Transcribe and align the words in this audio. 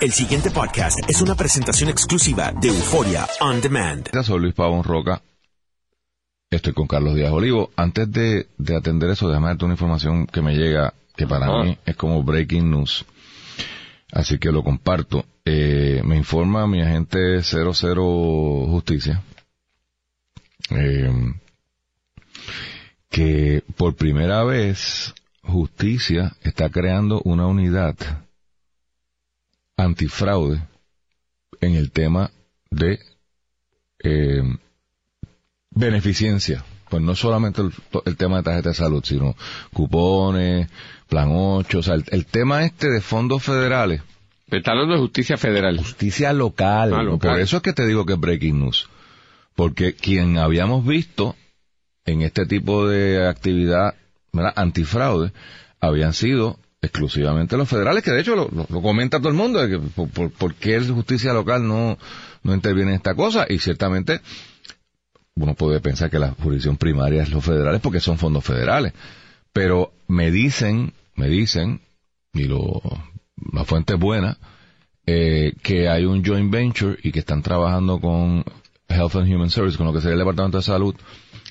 El 0.00 0.12
siguiente 0.12 0.50
podcast 0.50 0.98
es 1.10 1.20
una 1.20 1.34
presentación 1.34 1.90
exclusiva 1.90 2.52
de 2.52 2.68
Euforia 2.68 3.26
On 3.40 3.60
Demand. 3.60 4.08
Soy 4.22 4.40
Luis 4.40 4.54
Pavón 4.54 4.82
Roca. 4.82 5.20
Estoy 6.48 6.72
con 6.72 6.86
Carlos 6.86 7.14
Díaz 7.14 7.30
Olivo. 7.32 7.70
Antes 7.76 8.10
de, 8.10 8.46
atender 8.74 9.10
eso, 9.10 9.28
déjame 9.28 9.48
darte 9.48 9.66
una 9.66 9.74
información 9.74 10.26
que 10.26 10.40
me 10.40 10.54
llega, 10.54 10.94
que 11.14 11.26
para 11.26 11.62
mí 11.62 11.76
es 11.84 11.96
como 11.96 12.22
breaking 12.22 12.70
news. 12.70 13.04
Así 14.10 14.38
que 14.38 14.50
lo 14.50 14.64
comparto. 14.64 15.26
Eh, 15.44 16.00
me 16.02 16.16
informa 16.16 16.66
mi 16.66 16.80
agente 16.80 17.42
00 17.42 18.66
Justicia 18.68 19.22
eh, 20.70 21.34
que 23.10 23.62
por 23.76 23.96
primera 23.96 24.44
vez 24.44 25.14
Justicia 25.42 26.32
está 26.42 26.70
creando 26.70 27.20
una 27.24 27.46
unidad 27.46 27.96
antifraude 29.80 30.60
en 31.60 31.74
el 31.74 31.90
tema 31.90 32.30
de 32.70 33.00
eh, 34.02 34.42
beneficencia. 35.70 36.64
Pues 36.88 37.02
no 37.02 37.14
solamente 37.14 37.62
el, 37.62 38.16
tema 38.16 38.38
de 38.38 38.42
tarjeta 38.42 38.70
de 38.70 38.74
salud, 38.74 39.04
sino 39.04 39.36
cupones, 39.72 40.68
plan 41.08 41.28
8, 41.30 41.78
o 41.78 41.82
sea, 41.82 41.94
el, 41.94 42.26
tema 42.26 42.64
este 42.64 42.90
de 42.90 43.00
fondos 43.00 43.44
federales. 43.44 44.02
está 44.50 44.72
hablando 44.72 44.94
de 44.94 45.00
justicia 45.00 45.36
federal. 45.36 45.78
Justicia 45.78 46.32
local. 46.32 46.92
Ah, 46.92 47.16
Por 47.16 47.38
eso 47.38 47.58
es 47.58 47.62
que 47.62 47.72
te 47.72 47.86
digo 47.86 48.06
que 48.06 48.14
es 48.14 48.20
breaking 48.20 48.58
news. 48.58 48.88
Porque 49.54 49.94
quien 49.94 50.38
habíamos 50.38 50.84
visto 50.84 51.36
en 52.06 52.22
este 52.22 52.46
tipo 52.46 52.88
de 52.88 53.28
actividad 53.28 53.94
antifraude 54.56 55.32
habían 55.80 56.12
sido 56.12 56.58
exclusivamente 56.82 57.56
los 57.56 57.68
federales, 57.68 58.02
que 58.02 58.10
de 58.10 58.20
hecho 58.20 58.36
lo, 58.36 58.48
comenta 58.80 59.18
todo 59.18 59.28
el 59.28 59.34
mundo, 59.34 59.66
que 59.68 59.78
por, 59.78 60.54
qué 60.54 60.76
el 60.76 60.90
justicia 60.90 61.32
local 61.32 61.66
no, 61.66 61.98
no 62.42 62.54
interviene 62.54 62.92
en 62.92 62.96
esta 62.96 63.14
cosa, 63.14 63.46
y 63.48 63.58
ciertamente 63.58 64.20
uno 65.34 65.54
puede 65.54 65.80
pensar 65.80 66.10
que 66.10 66.18
la 66.18 66.32
jurisdicción 66.32 66.76
primaria 66.76 67.22
es 67.22 67.30
los 67.30 67.44
federales 67.44 67.80
porque 67.80 68.00
son 68.00 68.18
fondos 68.18 68.44
federales, 68.44 68.94
pero 69.52 69.92
me 70.08 70.30
dicen, 70.30 70.92
me 71.16 71.28
dicen, 71.28 71.80
y 72.32 72.44
lo, 72.44 72.80
la 73.52 73.64
fuente 73.64 73.94
es 73.94 74.00
buena, 74.00 74.38
eh, 75.06 75.54
que 75.62 75.88
hay 75.88 76.04
un 76.04 76.24
joint 76.24 76.50
venture 76.50 76.96
y 77.02 77.12
que 77.12 77.20
están 77.20 77.42
trabajando 77.42 78.00
con 78.00 78.44
Health 78.88 79.16
and 79.16 79.32
Human 79.32 79.50
Services, 79.50 79.76
con 79.76 79.86
lo 79.86 79.92
que 79.92 80.00
sería 80.00 80.14
el 80.14 80.20
Departamento 80.20 80.58
de 80.58 80.64
Salud 80.64 80.94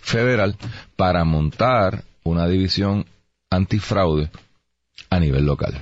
Federal, 0.01 0.55
para 0.95 1.23
montar 1.23 2.03
una 2.23 2.47
división 2.47 3.05
antifraude 3.49 4.29
a 5.09 5.19
nivel 5.19 5.45
local. 5.45 5.73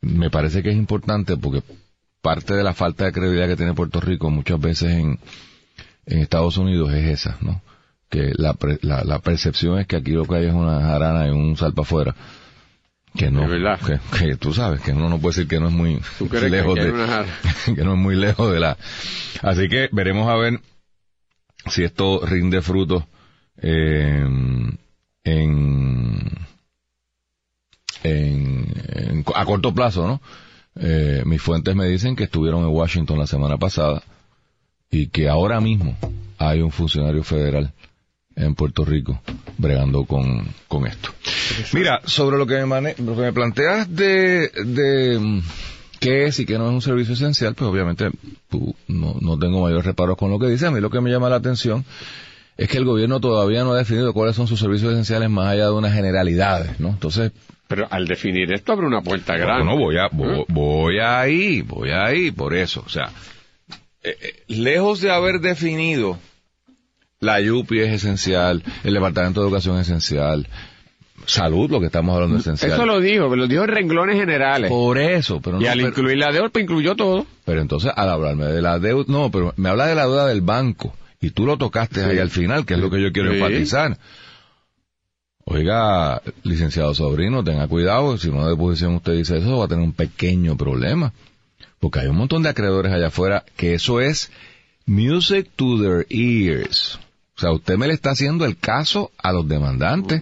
Me 0.00 0.30
parece 0.30 0.62
que 0.62 0.70
es 0.70 0.76
importante 0.76 1.36
porque 1.36 1.62
parte 2.20 2.54
de 2.54 2.62
la 2.62 2.74
falta 2.74 3.04
de 3.04 3.12
credibilidad 3.12 3.48
que 3.48 3.56
tiene 3.56 3.74
Puerto 3.74 4.00
Rico 4.00 4.30
muchas 4.30 4.60
veces 4.60 4.90
en, 4.92 5.18
en 6.06 6.18
Estados 6.18 6.56
Unidos 6.56 6.92
es 6.92 7.06
esa, 7.06 7.38
¿no? 7.40 7.62
Que 8.08 8.32
la, 8.36 8.56
la, 8.82 9.18
percepción 9.18 9.78
es 9.78 9.86
que 9.86 9.96
aquí 9.96 10.12
lo 10.12 10.24
que 10.24 10.36
hay 10.36 10.46
es 10.46 10.54
una 10.54 10.80
jarana 10.80 11.26
y 11.26 11.30
un 11.30 11.56
salpa 11.56 11.82
afuera. 11.82 12.14
Que 13.14 13.30
no, 13.30 13.48
que, 13.48 13.98
que, 14.18 14.36
tú 14.36 14.54
sabes, 14.54 14.80
que 14.80 14.92
uno 14.92 15.08
no 15.08 15.18
puede 15.18 15.36
decir 15.36 15.48
que 15.48 15.60
no 15.60 15.68
es 15.68 15.74
muy 15.74 16.00
lejos 16.48 16.74
de, 16.74 16.94
que 17.74 17.84
no 17.84 17.92
es 17.94 17.98
muy 17.98 18.14
lejos 18.14 18.52
de 18.52 18.60
la. 18.60 18.76
Así 19.42 19.68
que 19.68 19.88
veremos 19.92 20.28
a 20.28 20.36
ver 20.36 20.60
si 21.66 21.84
esto 21.84 22.24
rinde 22.24 22.62
frutos 22.62 23.04
eh, 23.60 24.26
en 25.24 26.38
en, 28.02 29.24
a 29.34 29.44
corto 29.44 29.74
plazo, 29.74 30.06
¿no? 30.06 30.20
Eh, 30.80 31.22
mis 31.26 31.42
fuentes 31.42 31.74
me 31.74 31.86
dicen 31.86 32.14
que 32.14 32.24
estuvieron 32.24 32.60
en 32.62 32.68
Washington 32.68 33.18
la 33.18 33.26
semana 33.26 33.56
pasada 33.56 34.02
y 34.90 35.08
que 35.08 35.28
ahora 35.28 35.60
mismo 35.60 35.96
hay 36.38 36.60
un 36.60 36.70
funcionario 36.70 37.24
federal 37.24 37.72
en 38.36 38.54
Puerto 38.54 38.84
Rico 38.84 39.20
bregando 39.56 40.04
con, 40.04 40.46
con 40.68 40.86
esto. 40.86 41.10
Mira, 41.72 42.00
sobre 42.04 42.38
lo 42.38 42.46
que 42.46 42.64
me, 42.64 42.94
lo 42.98 43.16
que 43.16 43.22
me 43.22 43.32
planteas 43.32 43.92
de, 43.94 44.48
de 44.64 45.18
mm, 45.18 45.42
qué 45.98 46.26
es 46.26 46.38
y 46.38 46.46
qué 46.46 46.58
no 46.58 46.68
es 46.68 46.72
un 46.72 46.82
servicio 46.82 47.14
esencial, 47.14 47.54
pues 47.54 47.68
obviamente 47.68 48.10
no, 48.86 49.16
no 49.20 49.38
tengo 49.38 49.62
mayor 49.62 49.84
reparo 49.84 50.16
con 50.16 50.30
lo 50.30 50.38
que 50.38 50.46
dice. 50.46 50.66
A 50.66 50.70
mí 50.70 50.80
lo 50.80 50.90
que 50.90 51.00
me 51.00 51.10
llama 51.10 51.28
la 51.28 51.36
atención 51.36 51.84
es 52.58 52.68
que 52.68 52.76
el 52.76 52.84
gobierno 52.84 53.20
todavía 53.20 53.62
no 53.62 53.72
ha 53.72 53.78
definido 53.78 54.12
cuáles 54.12 54.34
son 54.34 54.48
sus 54.48 54.58
servicios 54.58 54.92
esenciales 54.92 55.30
más 55.30 55.46
allá 55.46 55.66
de 55.66 55.72
unas 55.72 55.94
generalidades, 55.94 56.80
¿no? 56.80 56.88
Entonces, 56.88 57.30
pero 57.68 57.86
al 57.88 58.06
definir 58.06 58.52
esto 58.52 58.72
abre 58.72 58.86
una 58.86 59.00
puerta 59.00 59.36
grande. 59.36 59.64
No, 59.64 59.76
voy, 59.78 59.96
a, 59.96 60.06
¿Eh? 60.06 60.44
voy, 60.48 60.98
ahí, 60.98 61.62
voy 61.62 61.90
ahí, 61.90 62.32
por 62.32 62.54
eso. 62.54 62.82
O 62.84 62.88
sea, 62.88 63.10
eh, 64.02 64.16
eh, 64.20 64.42
lejos 64.48 65.00
de 65.00 65.10
haber 65.12 65.40
definido 65.40 66.18
la 67.20 67.40
YUPI 67.40 67.80
es 67.80 67.92
esencial, 67.92 68.62
el 68.82 68.94
Departamento 68.94 69.40
de 69.40 69.46
Educación 69.46 69.78
es 69.78 69.88
esencial, 69.88 70.48
salud, 71.26 71.70
lo 71.70 71.78
que 71.78 71.86
estamos 71.86 72.14
hablando 72.14 72.36
es 72.36 72.42
esencial. 72.42 72.72
Eso 72.72 72.86
lo 72.86 73.00
dijo, 73.00 73.24
pero 73.28 73.36
lo 73.36 73.46
dijo 73.46 73.64
en 73.64 73.68
renglones 73.68 74.16
generales. 74.16 74.68
Por 74.68 74.98
eso, 74.98 75.40
pero 75.40 75.58
no. 75.58 75.62
Y 75.62 75.68
al 75.68 75.80
incluir 75.80 76.16
la 76.18 76.32
deuda, 76.32 76.48
pues 76.48 76.64
incluyó 76.64 76.96
todo. 76.96 77.24
Pero 77.44 77.60
entonces, 77.60 77.92
al 77.94 78.08
hablarme 78.08 78.46
de 78.46 78.62
la 78.62 78.78
deuda, 78.78 79.04
no, 79.08 79.30
pero 79.30 79.52
me 79.56 79.68
habla 79.68 79.86
de 79.86 79.94
la 79.94 80.02
deuda 80.02 80.26
del 80.26 80.40
banco, 80.40 80.94
y 81.20 81.30
tú 81.30 81.46
lo 81.46 81.56
tocaste 81.56 82.04
ahí 82.04 82.18
al 82.18 82.30
final, 82.30 82.64
que 82.64 82.74
es 82.74 82.80
lo 82.80 82.90
que 82.90 83.02
yo 83.02 83.12
quiero 83.12 83.32
enfatizar. 83.32 83.98
Oiga, 85.44 86.20
licenciado 86.42 86.94
sobrino, 86.94 87.42
tenga 87.42 87.66
cuidado, 87.66 88.18
si 88.18 88.28
una 88.28 88.48
deposición 88.48 88.96
usted 88.96 89.14
dice 89.14 89.38
eso, 89.38 89.58
va 89.58 89.64
a 89.64 89.68
tener 89.68 89.82
un 89.82 89.94
pequeño 89.94 90.56
problema. 90.56 91.12
Porque 91.80 92.00
hay 92.00 92.08
un 92.08 92.16
montón 92.16 92.42
de 92.42 92.50
acreedores 92.50 92.92
allá 92.92 93.08
afuera 93.08 93.44
que 93.56 93.74
eso 93.74 94.00
es 94.00 94.30
music 94.86 95.48
to 95.56 95.80
their 95.80 96.06
ears. 96.10 96.98
O 97.36 97.40
sea, 97.40 97.52
usted 97.52 97.76
me 97.76 97.86
le 97.86 97.94
está 97.94 98.10
haciendo 98.10 98.44
el 98.44 98.58
caso 98.58 99.10
a 99.16 99.32
los 99.32 99.48
demandantes. 99.48 100.20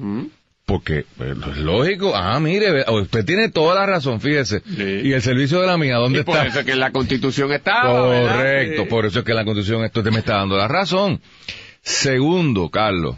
Porque 0.66 1.06
pues, 1.16 1.30
es 1.30 1.58
lógico, 1.58 2.16
ah, 2.16 2.40
mire, 2.40 2.84
usted 2.90 3.24
tiene 3.24 3.50
toda 3.50 3.76
la 3.76 3.86
razón, 3.86 4.20
fíjese. 4.20 4.62
Y 4.66 5.12
el 5.12 5.22
servicio 5.22 5.60
de 5.60 5.68
la 5.68 5.78
mía, 5.78 5.94
¿dónde 5.94 6.20
está? 6.20 6.32
Por 6.32 6.46
eso 6.46 6.58
es 6.58 6.66
que 6.66 6.74
la 6.74 6.90
constitución 6.90 7.52
estaba. 7.52 7.92
Correcto, 7.92 8.88
por 8.88 9.06
eso 9.06 9.20
es 9.20 9.24
que 9.24 9.32
la 9.32 9.44
constitución 9.44 9.84
esto 9.84 10.02
te 10.02 10.10
me 10.10 10.18
está 10.18 10.38
dando 10.38 10.56
la 10.56 10.66
razón. 10.66 11.20
Segundo, 11.82 12.68
Carlos, 12.68 13.14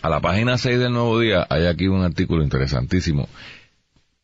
a 0.00 0.08
la 0.08 0.20
página 0.20 0.56
6 0.58 0.78
del 0.78 0.92
Nuevo 0.92 1.18
Día 1.18 1.44
hay 1.50 1.66
aquí 1.66 1.88
un 1.88 2.04
artículo 2.04 2.44
interesantísimo 2.44 3.28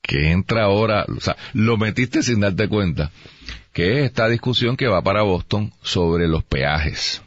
que 0.00 0.30
entra 0.30 0.62
ahora, 0.66 1.04
o 1.08 1.20
sea, 1.20 1.36
lo 1.52 1.76
metiste 1.76 2.22
sin 2.22 2.38
darte 2.38 2.68
cuenta, 2.68 3.10
que 3.72 3.98
es 3.98 4.04
esta 4.04 4.28
discusión 4.28 4.76
que 4.76 4.86
va 4.86 5.02
para 5.02 5.22
Boston 5.22 5.72
sobre 5.82 6.28
los 6.28 6.44
peajes. 6.44 7.22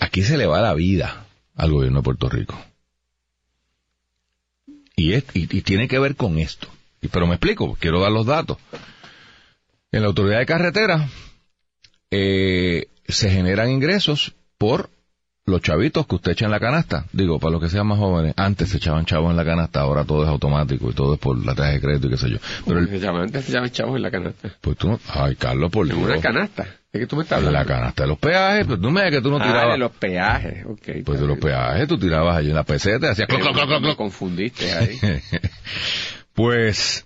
Aquí 0.00 0.24
se 0.24 0.36
le 0.36 0.46
va 0.46 0.60
la 0.60 0.74
vida 0.74 1.24
al 1.54 1.70
gobierno 1.72 2.00
de 2.00 2.04
Puerto 2.04 2.28
Rico. 2.28 2.58
Y, 4.96 5.14
y, 5.14 5.62
tiene 5.62 5.88
que 5.88 5.98
ver 5.98 6.14
con 6.14 6.38
esto. 6.38 6.68
Pero 7.12 7.26
me 7.26 7.34
explico, 7.34 7.76
quiero 7.80 8.00
dar 8.00 8.12
los 8.12 8.26
datos. 8.26 8.58
En 9.90 10.02
la 10.02 10.08
autoridad 10.08 10.38
de 10.38 10.46
carretera 10.46 11.08
eh, 12.10 12.88
se 13.06 13.30
generan 13.30 13.70
ingresos 13.70 14.34
por 14.56 14.90
los 15.46 15.60
chavitos 15.60 16.06
que 16.06 16.14
usted 16.14 16.32
echa 16.32 16.46
en 16.46 16.50
la 16.50 16.60
canasta, 16.60 17.04
digo, 17.12 17.38
para 17.38 17.52
los 17.52 17.60
que 17.60 17.68
sean 17.68 17.86
más 17.86 17.98
jóvenes, 17.98 18.32
antes 18.36 18.70
se 18.70 18.78
echaban 18.78 19.04
chavos 19.04 19.30
en 19.30 19.36
la 19.36 19.44
canasta, 19.44 19.80
ahora 19.80 20.04
todo 20.04 20.22
es 20.22 20.28
automático 20.28 20.90
y 20.90 20.94
todo 20.94 21.14
es 21.14 21.20
por 21.20 21.36
la 21.44 21.54
tarjeta 21.54 21.74
de 21.74 21.80
crédito 21.80 22.06
y 22.06 22.10
qué 22.10 22.16
sé 22.16 22.30
yo. 22.30 22.38
Pero 22.64 22.78
antes 22.78 23.44
se 23.44 23.50
echaban 23.50 23.70
chavos 23.70 23.96
en 23.96 24.02
la 24.02 24.10
canasta. 24.10 24.50
Pues 24.60 24.78
tú 24.78 24.88
no, 24.88 25.00
ay 25.08 25.36
Carlos, 25.36 25.70
por 25.70 25.86
Dios. 25.86 25.98
una 25.98 26.18
canasta. 26.20 26.66
¿De 26.94 27.00
qué 27.00 27.06
tú 27.08 27.16
me 27.16 27.24
estás 27.24 27.38
hablando? 27.38 27.58
La 27.58 27.64
canasta 27.64 28.04
de 28.04 28.08
los 28.08 28.18
peajes, 28.20 28.66
pero 28.66 28.78
tú 28.78 28.88
me 28.88 29.00
dices 29.00 29.16
que 29.16 29.20
tú 29.20 29.30
no 29.30 29.38
ah, 29.38 29.44
tirabas. 29.44 29.72
de 29.72 29.78
los 29.78 29.90
peajes, 29.90 30.64
ok. 30.64 31.04
Pues 31.04 31.20
de 31.20 31.26
los 31.26 31.38
peajes, 31.38 31.88
tú 31.88 31.98
tirabas 31.98 32.36
allí 32.36 32.50
en 32.50 32.54
la 32.54 32.62
peseta 32.62 33.08
y 33.08 33.10
hacías 33.10 33.26
cloc, 33.26 33.40
cloc, 33.40 33.52
cloc, 33.52 33.80
cloc. 33.80 33.96
confundiste 33.96 34.72
ahí. 34.72 34.96
pues, 36.34 37.04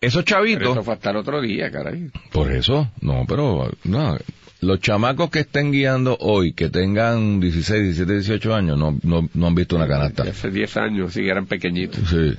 esos 0.00 0.24
chavitos. 0.24 0.60
Pero 0.60 0.72
eso 0.72 0.82
fue 0.82 0.94
hasta 0.94 1.10
el 1.10 1.16
otro 1.16 1.42
día, 1.42 1.70
caray. 1.70 2.10
Por 2.32 2.50
eso, 2.50 2.90
no, 3.02 3.26
pero, 3.28 3.70
no, 3.84 4.16
los 4.62 4.80
chamacos 4.80 5.28
que 5.28 5.40
estén 5.40 5.72
guiando 5.72 6.16
hoy, 6.18 6.54
que 6.54 6.70
tengan 6.70 7.38
16, 7.38 7.82
17, 7.82 8.12
18 8.14 8.54
años, 8.54 8.78
no, 8.78 8.98
no, 9.02 9.28
no 9.34 9.46
han 9.46 9.54
visto 9.54 9.76
una 9.76 9.86
canasta. 9.86 10.22
Hace 10.22 10.50
10 10.50 10.74
años, 10.78 11.12
sí, 11.12 11.28
eran 11.28 11.44
pequeñitos. 11.44 12.08
Sí. 12.08 12.34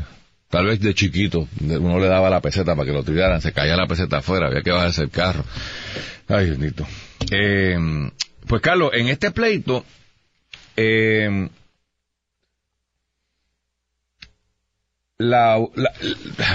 Tal 0.49 0.65
vez 0.65 0.79
de 0.79 0.93
chiquito, 0.93 1.47
uno 1.59 1.99
le 1.99 2.07
daba 2.07 2.29
la 2.29 2.41
peseta 2.41 2.75
para 2.75 2.85
que 2.85 2.93
lo 2.93 3.03
tiraran, 3.03 3.41
se 3.41 3.51
caía 3.51 3.75
la 3.75 3.87
peseta 3.87 4.19
afuera, 4.19 4.47
había 4.47 4.61
que 4.61 4.71
bajarse 4.71 5.03
el 5.03 5.09
carro. 5.09 5.43
Ay, 6.29 6.51
bendito. 6.51 6.87
Eh, 7.31 7.77
pues 8.47 8.61
Carlos, 8.61 8.91
en 8.93 9.07
este 9.07 9.31
pleito, 9.31 9.83
eh, 10.77 11.49
la, 15.17 15.59
la, 15.75 15.91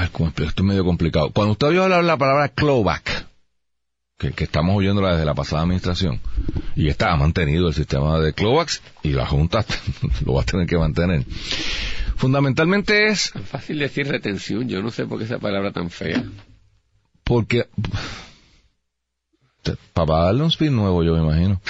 esto 0.06 0.42
es 0.44 0.62
medio 0.62 0.84
complicado. 0.84 1.30
Cuando 1.30 1.52
usted 1.52 1.66
oyó 1.66 1.84
hablar 1.84 2.04
la 2.04 2.16
palabra 2.16 2.48
clawback, 2.48 3.26
que, 4.30 4.44
estamos 4.44 4.76
oyéndola 4.76 5.12
desde 5.12 5.24
la 5.24 5.34
pasada 5.34 5.62
administración, 5.62 6.20
y 6.76 6.88
está, 6.88 7.14
mantenido 7.16 7.68
el 7.68 7.74
sistema 7.74 8.20
de 8.20 8.32
Clovax 8.32 8.82
y 9.02 9.10
la 9.10 9.26
Junta 9.26 9.64
lo 10.24 10.34
va 10.34 10.42
a 10.42 10.44
tener 10.46 10.66
que 10.66 10.78
mantener. 10.78 11.24
Fundamentalmente 12.16 13.06
es 13.06 13.34
Es 13.34 13.48
fácil 13.48 13.78
decir 13.78 14.08
retención, 14.08 14.68
yo 14.68 14.82
no 14.82 14.90
sé 14.90 15.06
por 15.06 15.18
qué 15.18 15.24
esa 15.24 15.38
palabra 15.38 15.72
tan 15.72 15.90
fea. 15.90 16.24
porque... 17.24 17.68
Para 19.92 20.24
darle 20.24 20.42
un 20.42 20.48
spin 20.48 20.74
nuevo, 20.74 21.04
yo 21.04 21.14
me 21.14 21.22
imagino. 21.22 21.60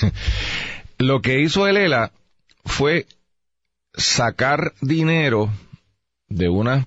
Lo 0.98 1.22
que 1.22 1.40
hizo 1.40 1.66
el 1.66 1.78
ELA 1.78 2.12
fue 2.64 3.06
sacar 3.94 4.74
dinero 4.80 5.50
de 6.28 6.48
una 6.48 6.86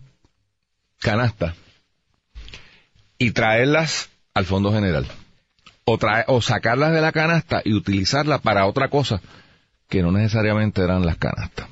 canasta 1.00 1.56
y 3.18 3.32
traerlas 3.32 4.10
al 4.34 4.46
Fondo 4.46 4.72
General. 4.72 5.06
O, 5.86 5.98
trae, 5.98 6.26
o 6.28 6.42
sacarlas 6.42 6.92
de 6.92 7.02
la 7.02 7.12
canasta 7.12 7.62
y 7.64 7.74
utilizarlas 7.74 8.42
para 8.42 8.66
otra 8.66 8.90
cosa 8.90 9.22
que 9.88 10.04
no 10.04 10.12
necesariamente 10.12 10.82
eran 10.82 11.06
las 11.06 11.18
canastas. 11.18 11.70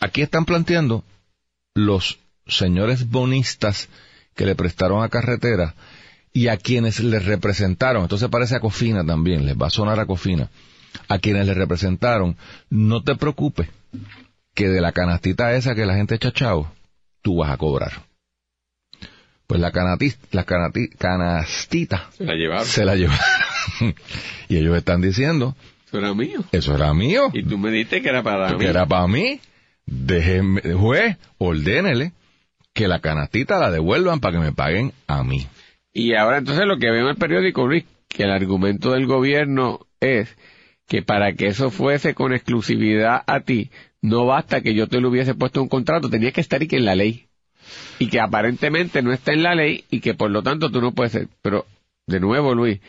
Aquí 0.00 0.22
están 0.22 0.44
planteando 0.44 1.04
los 1.74 2.18
señores 2.46 3.08
bonistas 3.08 3.88
que 4.34 4.46
le 4.46 4.54
prestaron 4.54 5.02
a 5.02 5.08
carretera 5.08 5.74
y 6.32 6.48
a 6.48 6.56
quienes 6.56 7.00
les 7.00 7.24
representaron, 7.24 8.02
entonces 8.02 8.28
parece 8.28 8.56
a 8.56 8.60
Cofina 8.60 9.04
también, 9.04 9.44
les 9.46 9.56
va 9.56 9.66
a 9.66 9.70
sonar 9.70 9.98
a 10.00 10.06
Cofina, 10.06 10.48
a 11.08 11.18
quienes 11.18 11.46
le 11.46 11.54
representaron, 11.54 12.36
no 12.70 13.02
te 13.02 13.14
preocupes 13.16 13.68
que 14.54 14.68
de 14.68 14.80
la 14.80 14.92
canastita 14.92 15.54
esa 15.54 15.74
que 15.74 15.86
la 15.86 15.94
gente 15.94 16.14
echa 16.14 16.32
chavo, 16.32 16.72
tú 17.22 17.36
vas 17.38 17.50
a 17.50 17.56
cobrar. 17.56 18.04
Pues 19.46 19.60
la, 19.60 19.72
canati, 19.72 20.12
la 20.30 20.44
canati, 20.44 20.88
canastita 20.90 22.08
Se 22.16 22.24
la 22.24 22.34
llevaron. 22.34 22.66
se 22.66 22.84
la 22.84 22.94
llevaron. 22.94 23.24
y 24.48 24.56
ellos 24.56 24.76
están 24.76 25.00
diciendo, 25.00 25.56
Eso 25.88 25.98
era 25.98 26.14
mío. 26.14 26.44
eso 26.52 26.74
era 26.76 26.94
mío, 26.94 27.30
Y 27.32 27.42
tú 27.42 27.58
me 27.58 27.70
dijiste 27.72 28.00
que 28.00 28.08
era 28.08 28.22
para 28.22 28.52
mí. 28.52 28.58
que 28.58 28.66
era 28.68 28.86
para 28.86 29.08
mí. 29.08 29.40
Déjeme, 29.90 30.60
juez, 30.74 31.18
ordénele 31.38 32.12
que 32.72 32.86
la 32.86 33.00
canastita 33.00 33.58
la 33.58 33.72
devuelvan 33.72 34.20
para 34.20 34.38
que 34.38 34.44
me 34.44 34.52
paguen 34.52 34.92
a 35.08 35.24
mí. 35.24 35.48
Y 35.92 36.14
ahora 36.14 36.38
entonces 36.38 36.64
lo 36.66 36.78
que 36.78 36.90
veo 36.90 37.02
en 37.02 37.08
el 37.08 37.16
periódico, 37.16 37.66
Luis, 37.66 37.84
que 38.08 38.22
el 38.22 38.30
argumento 38.30 38.92
del 38.92 39.06
gobierno 39.06 39.80
es 39.98 40.36
que 40.86 41.02
para 41.02 41.32
que 41.32 41.48
eso 41.48 41.70
fuese 41.70 42.14
con 42.14 42.32
exclusividad 42.32 43.22
a 43.26 43.40
ti, 43.40 43.70
no 44.00 44.26
basta 44.26 44.60
que 44.60 44.74
yo 44.74 44.86
te 44.86 45.00
lo 45.00 45.08
hubiese 45.08 45.34
puesto 45.34 45.60
un 45.60 45.68
contrato, 45.68 46.08
tenía 46.08 46.30
que 46.30 46.40
estar 46.40 46.62
y 46.62 46.68
que 46.68 46.76
en 46.76 46.84
la 46.84 46.94
ley. 46.94 47.26
Y 47.98 48.08
que 48.08 48.20
aparentemente 48.20 49.02
no 49.02 49.12
está 49.12 49.32
en 49.32 49.42
la 49.42 49.56
ley 49.56 49.84
y 49.90 50.00
que 50.00 50.14
por 50.14 50.30
lo 50.30 50.42
tanto 50.42 50.70
tú 50.70 50.80
no 50.80 50.92
puedes 50.92 51.12
ser. 51.12 51.28
Pero, 51.42 51.66
de 52.06 52.20
nuevo, 52.20 52.54
Luis, 52.54 52.80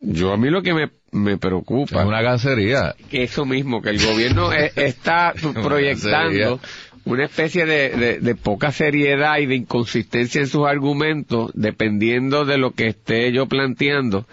yo 0.00 0.32
a 0.32 0.36
mí 0.36 0.50
lo 0.50 0.62
que 0.62 0.74
me, 0.74 0.90
me 1.12 1.36
preocupa 1.38 2.00
Es 2.02 2.06
una 2.06 2.22
gancería. 2.22 2.94
que 3.10 3.22
eso 3.24 3.44
mismo, 3.46 3.80
que 3.82 3.90
el 3.90 3.98
gobierno 4.04 4.52
e- 4.52 4.72
está 4.76 5.32
proyectando 5.62 6.60
una 7.04 7.24
especie 7.24 7.64
de, 7.64 7.90
de- 7.90 8.18
de 8.20 8.34
poca 8.34 8.70
seriedad 8.72 9.38
y 9.38 9.46
de 9.46 9.54
inconsistencia 9.56 10.40
en 10.40 10.46
sus 10.46 10.66
argumentos, 10.66 11.50
dependiendo 11.54 12.44
de 12.44 12.58
lo 12.58 12.72
que 12.72 12.88
esté 12.88 13.32
yo 13.32 13.46
planteando, 13.46 14.26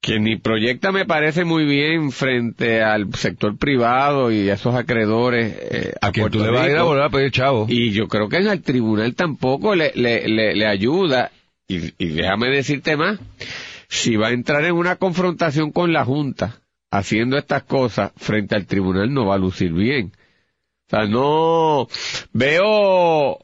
que 0.00 0.20
ni 0.20 0.36
proyecta 0.36 0.92
me 0.92 1.04
parece 1.04 1.44
muy 1.44 1.64
bien 1.64 2.12
frente 2.12 2.80
al 2.82 3.12
sector 3.14 3.56
privado 3.58 4.30
y 4.30 4.48
a 4.50 4.54
esos 4.54 4.74
acreedores. 4.74 5.56
eh, 5.60 5.92
A 6.00 6.12
quien 6.12 6.26
tú 6.30 6.38
Puerto 6.38 6.52
le 6.52 6.56
vas 6.56 6.68
a 6.68 6.70
ir 6.70 6.76
a 6.76 6.82
volver 6.84 7.02
a 7.04 7.10
pedir 7.10 7.30
chavo. 7.32 7.66
Y 7.68 7.90
yo 7.90 8.06
creo 8.06 8.28
que 8.28 8.36
en 8.36 8.46
el 8.46 8.62
tribunal 8.62 9.14
tampoco 9.16 9.74
le, 9.74 9.90
le, 9.96 10.28
le, 10.28 10.54
le 10.54 10.66
ayuda. 10.66 11.32
Y, 11.66 11.92
y 11.98 12.06
déjame 12.10 12.48
decirte 12.50 12.96
más. 12.96 13.18
Si 13.88 14.16
va 14.16 14.28
a 14.28 14.32
entrar 14.32 14.64
en 14.64 14.74
una 14.74 14.96
confrontación 14.96 15.72
con 15.72 15.92
la 15.92 16.04
Junta 16.04 16.60
haciendo 16.90 17.36
estas 17.36 17.64
cosas 17.64 18.12
frente 18.16 18.56
al 18.56 18.66
tribunal 18.66 19.12
no 19.12 19.26
va 19.26 19.34
a 19.34 19.38
lucir 19.38 19.72
bien. 19.72 20.12
O 20.86 20.90
sea, 20.90 21.06
no 21.06 21.88
veo 22.32 23.38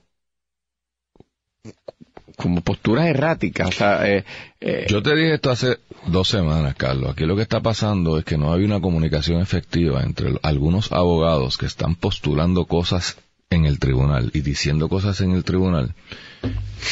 como 2.36 2.60
posturas 2.60 3.06
erráticas. 3.06 3.68
O 3.68 3.72
sea, 3.72 4.08
eh, 4.08 4.24
eh, 4.60 4.86
Yo 4.88 5.02
te 5.02 5.14
dije 5.14 5.34
esto 5.34 5.50
hace 5.50 5.78
dos 6.06 6.28
semanas, 6.28 6.74
Carlos. 6.76 7.12
Aquí 7.12 7.24
lo 7.24 7.36
que 7.36 7.42
está 7.42 7.60
pasando 7.60 8.18
es 8.18 8.24
que 8.24 8.38
no 8.38 8.52
hay 8.52 8.64
una 8.64 8.80
comunicación 8.80 9.40
efectiva 9.40 10.02
entre 10.02 10.34
algunos 10.42 10.92
abogados 10.92 11.58
que 11.58 11.66
están 11.66 11.94
postulando 11.94 12.66
cosas 12.66 13.18
en 13.52 13.64
el 13.66 13.78
tribunal 13.78 14.30
y 14.34 14.40
diciendo 14.40 14.88
cosas 14.88 15.20
en 15.20 15.32
el 15.32 15.44
tribunal 15.44 15.94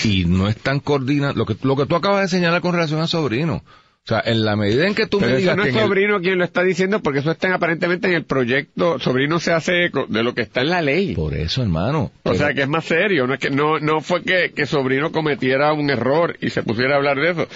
y 0.05 0.25
no 0.25 0.49
están 0.49 0.81
coordinando 0.81 1.37
lo 1.39 1.47
que 1.47 1.57
lo 1.62 1.77
que 1.77 1.87
tú 1.87 1.97
acabas 1.97 2.23
de 2.23 2.29
señalar 2.37 2.61
con 2.61 2.73
relación 2.75 3.01
a 3.01 3.07
sobrino. 3.07 3.62
O 4.03 4.09
sea, 4.11 4.23
en 4.25 4.47
la 4.47 4.57
medida 4.57 4.87
en 4.87 4.95
que 4.95 5.07
tú 5.07 5.19
pero 5.19 5.33
me 5.33 5.37
eso 5.37 5.41
digas 5.43 5.57
no 5.59 5.62
que 5.65 5.69
es 5.69 5.77
el- 5.77 5.83
sobrino 5.83 6.21
quien 6.21 6.39
lo 6.39 6.45
está 6.45 6.62
diciendo 6.62 7.01
porque 7.03 7.19
eso 7.19 7.31
está 7.33 7.55
aparentemente 7.55 8.09
en 8.09 8.15
el 8.15 8.25
proyecto. 8.25 8.99
Sobrino 8.99 9.39
se 9.41 9.53
hace 9.53 9.85
eco 9.85 10.07
de 10.09 10.23
lo 10.23 10.35
que 10.35 10.41
está 10.43 10.62
en 10.62 10.71
la 10.71 10.81
ley. 10.81 11.15
por 11.15 11.35
eso, 11.35 11.61
hermano. 11.62 12.05
O 12.05 12.12
pero- 12.23 12.37
sea 12.37 12.55
que 12.55 12.62
es 12.62 12.69
más 12.69 12.85
serio, 12.87 13.27
no 13.27 13.35
es 13.35 13.41
que 13.41 13.51
no 13.51 13.79
no 13.79 14.01
fue 14.01 14.23
que, 14.23 14.53
que 14.55 14.65
Sobrino 14.67 15.12
cometiera 15.12 15.73
un 15.75 15.91
error 15.91 16.37
y 16.41 16.49
se 16.51 16.62
pusiera 16.62 16.95
a 16.95 16.97
hablar 16.97 17.19
de 17.19 17.31
eso. 17.33 17.49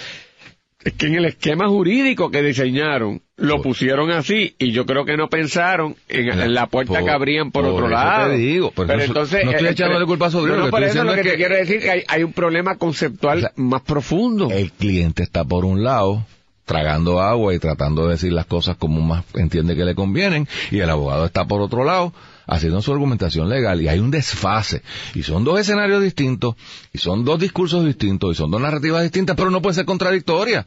Es 0.85 0.93
que 0.93 1.07
en 1.07 1.15
el 1.15 1.25
esquema 1.25 1.67
jurídico 1.67 2.29
que 2.31 2.41
diseñaron 2.43 3.21
lo 3.37 3.61
pusieron 3.61 4.11
así 4.11 4.55
y 4.59 4.71
yo 4.71 4.85
creo 4.85 5.03
que 5.03 5.17
no 5.17 5.27
pensaron 5.29 5.95
en, 6.07 6.29
en 6.29 6.53
la 6.53 6.67
puerta 6.67 6.93
Por- 6.93 7.03
que 7.03 7.09
abrían 7.11 7.51
por, 7.51 7.63
por 7.65 7.73
otro 7.73 7.85
eso 7.87 7.93
lado. 7.95 8.29
te 8.31 8.37
digo, 8.37 8.71
pero 8.73 8.93
eso- 8.93 9.05
entonces 9.07 9.43
no 9.45 9.51
estoy 9.51 9.67
eh, 9.67 9.71
echándole 9.71 9.97
pero- 9.97 10.07
culpa 10.07 10.27
a 10.27 10.31
Sobrino, 10.31 10.57
No, 10.57 10.61
no, 10.61 10.77
estoy 10.77 10.83
eso 10.83 11.03
lo 11.03 11.13
que 11.15 11.19
es 11.19 11.25
te 11.25 11.31
que- 11.31 11.37
quiero 11.37 11.55
decir 11.55 11.79
que 11.81 11.89
hay, 11.91 12.03
hay 12.07 12.23
un 12.23 12.31
problema 12.33 12.77
conceptual 12.77 13.39
O 13.39 13.41
sea, 13.41 13.51
más 13.57 13.81
profundo. 13.81 14.49
el 14.51 14.71
cliente 14.71 15.23
está 15.23 15.43
por 15.43 15.65
un 15.65 15.83
lado 15.83 16.23
tragando 16.65 17.19
agua 17.19 17.53
y 17.53 17.59
tratando 17.59 18.05
de 18.05 18.11
decir 18.11 18.31
las 18.31 18.45
cosas 18.45 18.77
como 18.77 19.01
más 19.01 19.23
entiende 19.35 19.75
que 19.75 19.85
le 19.85 19.95
convienen 19.95 20.47
y 20.71 20.79
el 20.79 20.89
abogado 20.89 21.25
está 21.25 21.45
por 21.45 21.61
otro 21.61 21.83
lado 21.83 22.13
haciendo 22.47 22.81
su 22.81 22.91
argumentación 22.91 23.49
legal 23.49 23.81
y 23.81 23.87
hay 23.87 23.99
un 23.99 24.11
desfase 24.11 24.81
y 25.13 25.23
son 25.23 25.43
dos 25.43 25.59
escenarios 25.59 26.01
distintos 26.01 26.55
y 26.93 26.97
son 26.97 27.25
dos 27.25 27.39
discursos 27.39 27.85
distintos 27.85 28.31
y 28.31 28.35
son 28.35 28.51
dos 28.51 28.61
narrativas 28.61 29.03
distintas 29.03 29.35
pero 29.35 29.51
no 29.51 29.61
pueden 29.61 29.75
ser 29.75 29.85
contradictorias 29.85 30.65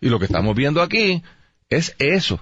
y 0.00 0.08
lo 0.08 0.18
que 0.18 0.26
estamos 0.26 0.54
viendo 0.54 0.82
aquí 0.82 1.22
es 1.70 1.96
eso. 1.98 2.40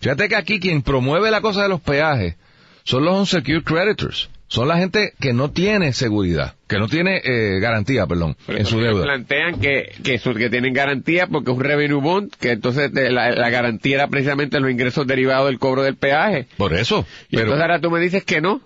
Fíjate 0.00 0.28
que 0.28 0.36
aquí 0.36 0.58
quien 0.58 0.82
promueve 0.82 1.30
la 1.30 1.40
cosa 1.40 1.62
de 1.62 1.68
los 1.68 1.80
peajes 1.80 2.36
son 2.82 3.04
los 3.04 3.16
unsecured 3.16 3.62
creditors 3.62 4.28
son 4.54 4.68
la 4.68 4.76
gente 4.78 5.12
que 5.20 5.32
no 5.32 5.50
tiene 5.50 5.92
seguridad 5.92 6.54
que 6.68 6.78
no 6.78 6.88
tiene 6.88 7.20
eh, 7.24 7.58
garantía 7.60 8.06
perdón 8.06 8.36
Pero 8.46 8.58
en 8.58 8.66
su 8.66 8.80
deuda 8.80 9.02
plantean 9.02 9.60
que, 9.60 9.92
que, 10.02 10.18
que 10.18 10.50
tienen 10.50 10.72
garantía 10.72 11.26
porque 11.26 11.50
es 11.50 11.56
un 11.56 11.64
revenue 11.64 12.00
bond, 12.00 12.32
que 12.38 12.52
entonces 12.52 12.92
de- 12.92 13.10
la, 13.10 13.30
la 13.32 13.50
garantía 13.50 13.96
era 13.96 14.08
precisamente 14.08 14.60
los 14.60 14.70
ingresos 14.70 15.06
derivados 15.06 15.46
del 15.48 15.58
cobro 15.58 15.82
del 15.82 15.96
peaje. 15.96 16.46
por 16.56 16.72
eso 16.74 17.06
Y 17.28 17.36
pero 17.36 17.42
entonces 17.48 17.62
ahora 17.62 17.80
tú 17.80 17.90
me 17.90 18.00
dices 18.00 18.24
que 18.24 18.40
no. 18.40 18.60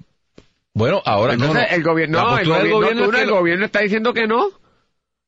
Bueno, 0.75 1.03
ahora 1.05 1.37
no, 1.37 1.47
Entonces 1.47 1.67
no. 1.71 1.77
el 1.77 1.83
gobierno, 1.83 2.19
La 2.19 2.25
no, 2.25 2.39
el 2.39 2.47
gobierno, 2.49 2.81
tú 2.81 3.05
es 3.05 3.11
no, 3.11 3.11
que 3.17 3.23
el 3.23 3.29
lo- 3.29 3.37
gobierno 3.37 3.65
está 3.65 3.81
diciendo 3.81 4.13
que 4.15 4.27
no, 4.29 4.51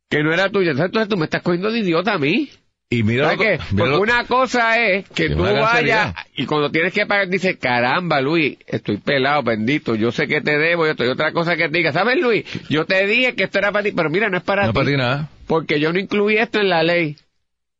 que 0.08 0.22
no 0.22 0.32
era 0.32 0.48
tuyo. 0.48 0.70
Entonces, 0.70 0.86
entonces 0.86 1.08
tú 1.08 1.16
me 1.16 1.24
estás 1.24 1.42
cogiendo 1.42 1.70
de 1.72 1.78
idiota 1.80 2.12
a 2.14 2.18
mí. 2.18 2.50
Y 2.92 3.04
mira, 3.04 3.24
¿Sabes 3.30 3.38
lo 3.38 3.44
que- 3.44 3.76
Porque 3.76 3.96
una 3.98 4.24
cosa 4.24 4.76
es 4.84 5.08
que 5.10 5.26
Es 5.26 5.36
tú 5.36 5.42
vayas 5.44 6.12
y 6.34 6.44
cuando 6.46 6.72
tienes 6.72 6.92
que 6.92 7.06
pagar 7.06 7.28
dices, 7.28 7.56
caramba 7.56 8.20
Luis, 8.20 8.58
estoy 8.66 8.96
pelado, 8.96 9.44
bendito, 9.44 9.94
yo 9.94 10.10
sé 10.10 10.26
que 10.26 10.40
te 10.40 10.58
debo, 10.58 10.86
estoy 10.86 11.06
otra 11.06 11.30
cosa 11.32 11.54
que 11.56 11.68
te 11.68 11.78
diga, 11.78 11.92
¿sabes 11.92 12.18
Luis? 12.20 12.44
Yo 12.68 12.86
te 12.86 13.06
dije 13.06 13.36
que 13.36 13.44
esto 13.44 13.58
era 13.60 13.70
para 13.70 13.84
ti, 13.84 13.92
pero 13.92 14.10
mira, 14.10 14.28
no 14.28 14.36
es 14.38 14.42
para 14.42 14.66
no 14.66 14.72
ti. 14.72 14.74
para 14.74 14.90
ti 14.90 14.96
nada. 14.96 15.28
Porque 15.46 15.78
yo 15.78 15.92
no 15.92 16.00
incluí 16.00 16.36
esto 16.36 16.58
en 16.58 16.68
la 16.68 16.82
ley. 16.82 17.16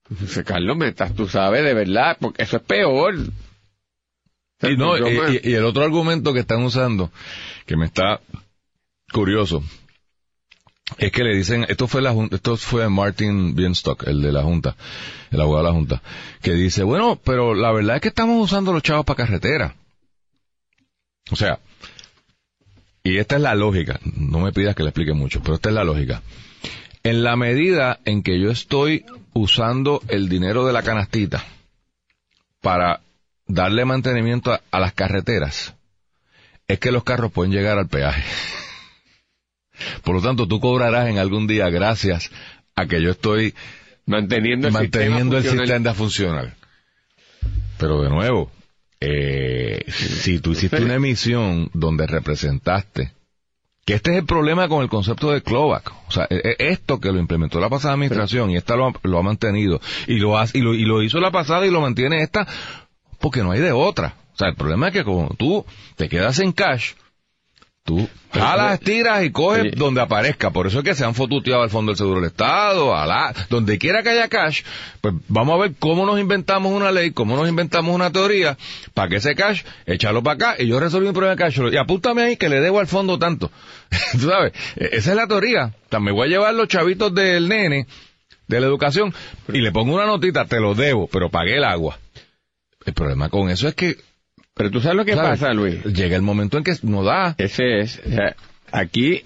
Dice, 0.08 0.44
Carlos, 0.44 0.76
me 0.76 0.86
estás, 0.88 1.12
tú 1.14 1.26
sabes, 1.28 1.64
de 1.64 1.74
verdad, 1.74 2.16
porque 2.20 2.44
eso 2.44 2.58
es 2.58 2.62
peor. 2.62 3.16
Y, 4.62 4.76
no, 4.76 4.96
y, 4.96 5.38
y- 5.42 5.50
y 5.50 5.54
el 5.54 5.64
otro 5.64 5.82
argumento 5.82 6.32
que 6.34 6.40
están 6.40 6.62
usando, 6.62 7.10
que 7.66 7.76
me 7.76 7.86
está 7.86 8.20
curioso, 9.12 9.64
es 10.98 11.12
que 11.12 11.24
le 11.24 11.34
dicen, 11.34 11.66
esto 11.68 11.86
fue 11.86 12.02
la 12.02 12.14
esto 12.30 12.56
fue 12.56 12.88
Martin 12.88 13.54
Bienstock, 13.54 14.06
el 14.06 14.22
de 14.22 14.32
la 14.32 14.42
Junta, 14.42 14.76
el 15.30 15.40
abogado 15.40 15.64
de 15.64 15.70
la 15.70 15.74
Junta, 15.74 16.02
que 16.42 16.52
dice, 16.52 16.82
bueno, 16.82 17.20
pero 17.22 17.54
la 17.54 17.72
verdad 17.72 17.96
es 17.96 18.02
que 18.02 18.08
estamos 18.08 18.42
usando 18.42 18.72
los 18.72 18.82
chavos 18.82 19.04
para 19.04 19.16
carretera. 19.16 19.74
O 21.30 21.36
sea, 21.36 21.60
y 23.02 23.18
esta 23.18 23.36
es 23.36 23.42
la 23.42 23.54
lógica, 23.54 24.00
no 24.04 24.40
me 24.40 24.52
pidas 24.52 24.74
que 24.74 24.82
le 24.82 24.90
explique 24.90 25.12
mucho, 25.12 25.40
pero 25.42 25.54
esta 25.54 25.68
es 25.70 25.74
la 25.74 25.84
lógica. 25.84 26.22
En 27.02 27.22
la 27.22 27.36
medida 27.36 27.98
en 28.04 28.22
que 28.22 28.38
yo 28.38 28.50
estoy 28.50 29.06
usando 29.32 30.02
el 30.08 30.28
dinero 30.28 30.66
de 30.66 30.72
la 30.72 30.82
canastita 30.82 31.42
para 32.60 33.00
darle 33.46 33.84
mantenimiento 33.84 34.58
a 34.70 34.80
las 34.80 34.92
carreteras, 34.92 35.74
es 36.68 36.78
que 36.78 36.92
los 36.92 37.04
carros 37.04 37.32
pueden 37.32 37.52
llegar 37.52 37.78
al 37.78 37.88
peaje. 37.88 38.22
Por 40.04 40.14
lo 40.16 40.22
tanto, 40.22 40.46
tú 40.46 40.60
cobrarás 40.60 41.08
en 41.08 41.18
algún 41.18 41.46
día 41.46 41.68
gracias 41.70 42.30
a 42.76 42.86
que 42.86 43.02
yo 43.02 43.10
estoy 43.10 43.54
manteniendo 44.06 44.68
el 44.68 44.72
manteniendo 44.72 45.36
el 45.36 45.42
sistema 45.42 45.64
funcional. 45.64 45.66
sistema 45.66 45.94
funcional. 45.94 46.54
Pero 47.78 48.02
de 48.02 48.10
nuevo, 48.10 48.50
eh, 49.00 49.84
si 49.88 50.40
tú 50.40 50.52
hiciste 50.52 50.82
una 50.82 50.94
emisión 50.94 51.70
donde 51.72 52.06
representaste 52.06 53.12
que 53.86 53.94
este 53.94 54.12
es 54.12 54.18
el 54.18 54.26
problema 54.26 54.68
con 54.68 54.82
el 54.82 54.88
concepto 54.88 55.30
de 55.32 55.42
clawback. 55.42 55.90
O 56.08 56.10
sea, 56.12 56.26
e- 56.28 56.36
e- 56.58 56.68
esto 56.70 57.00
que 57.00 57.10
lo 57.10 57.18
implementó 57.18 57.58
la 57.58 57.70
pasada 57.70 57.94
administración 57.94 58.50
y 58.50 58.56
esta 58.56 58.76
lo, 58.76 58.88
ha- 58.88 58.92
lo 59.02 59.18
ha 59.18 59.22
mantenido 59.22 59.80
y 60.06 60.16
lo, 60.18 60.38
ha- 60.38 60.46
y, 60.52 60.60
lo, 60.60 60.74
y 60.74 60.84
lo 60.84 61.02
hizo 61.02 61.18
la 61.18 61.30
pasada 61.30 61.66
y 61.66 61.70
lo 61.70 61.80
mantiene 61.80 62.22
esta 62.22 62.46
porque 63.18 63.42
no 63.42 63.50
hay 63.52 63.60
de 63.60 63.72
otra. 63.72 64.16
O 64.34 64.36
sea, 64.36 64.48
el 64.48 64.54
problema 64.54 64.88
es 64.88 64.92
que 64.92 65.02
como 65.04 65.34
tú 65.36 65.64
te 65.96 66.08
quedas 66.08 66.38
en 66.40 66.52
cash, 66.52 66.92
tú 67.84 68.08
jalas, 68.32 68.80
tiras 68.80 69.24
y 69.24 69.30
coges 69.30 69.72
donde 69.76 70.00
aparezca. 70.00 70.50
Por 70.50 70.66
eso 70.66 70.78
es 70.78 70.84
que 70.84 70.94
se 70.94 71.04
han 71.04 71.14
fotuteado 71.14 71.62
al 71.62 71.70
Fondo 71.70 71.90
del 71.90 71.96
Seguro 71.96 72.20
del 72.20 72.30
Estado, 72.30 72.94
a 72.94 73.06
la, 73.06 73.34
donde 73.48 73.78
quiera 73.78 74.02
que 74.02 74.10
haya 74.10 74.28
cash, 74.28 74.62
pues 75.00 75.14
vamos 75.28 75.54
a 75.54 75.62
ver 75.62 75.74
cómo 75.78 76.06
nos 76.06 76.20
inventamos 76.20 76.72
una 76.72 76.92
ley, 76.92 77.10
cómo 77.10 77.36
nos 77.36 77.48
inventamos 77.48 77.94
una 77.94 78.10
teoría, 78.10 78.56
para 78.94 79.08
que 79.08 79.16
ese 79.16 79.34
cash, 79.34 79.62
échalo 79.86 80.22
para 80.22 80.34
acá 80.34 80.62
y 80.62 80.68
yo 80.68 80.78
resolví 80.78 81.06
un 81.06 81.12
problema 81.12 81.34
de 81.34 81.42
cash. 81.42 81.60
Y 81.72 81.76
apúntame 81.76 82.22
ahí 82.22 82.36
que 82.36 82.48
le 82.48 82.60
debo 82.60 82.78
al 82.78 82.86
fondo 82.86 83.18
tanto. 83.18 83.50
tú 84.12 84.28
sabes, 84.28 84.52
e-, 84.76 84.90
esa 84.92 85.10
es 85.10 85.16
la 85.16 85.26
teoría. 85.26 85.74
Me 86.00 86.12
voy 86.12 86.28
a 86.28 86.30
llevar 86.30 86.54
los 86.54 86.68
chavitos 86.68 87.14
del 87.14 87.48
nene, 87.48 87.86
de 88.46 88.60
la 88.60 88.66
educación, 88.66 89.12
y 89.52 89.60
le 89.60 89.72
pongo 89.72 89.94
una 89.94 90.06
notita, 90.06 90.44
te 90.44 90.60
lo 90.60 90.74
debo, 90.74 91.08
pero 91.08 91.30
pagué 91.30 91.56
el 91.56 91.64
agua. 91.64 91.98
El 92.86 92.94
problema 92.94 93.28
con 93.28 93.50
eso 93.50 93.68
es 93.68 93.74
que 93.74 93.96
pero 94.60 94.70
tú 94.70 94.82
sabes 94.82 94.98
lo 94.98 95.06
que 95.06 95.16
pasa, 95.16 95.54
Luis. 95.54 95.82
Llega 95.84 96.16
el 96.16 96.22
momento 96.22 96.58
en 96.58 96.64
que 96.64 96.74
no 96.82 97.02
da. 97.02 97.34
Ese 97.38 97.78
es. 97.78 97.98
aquí 98.70 99.24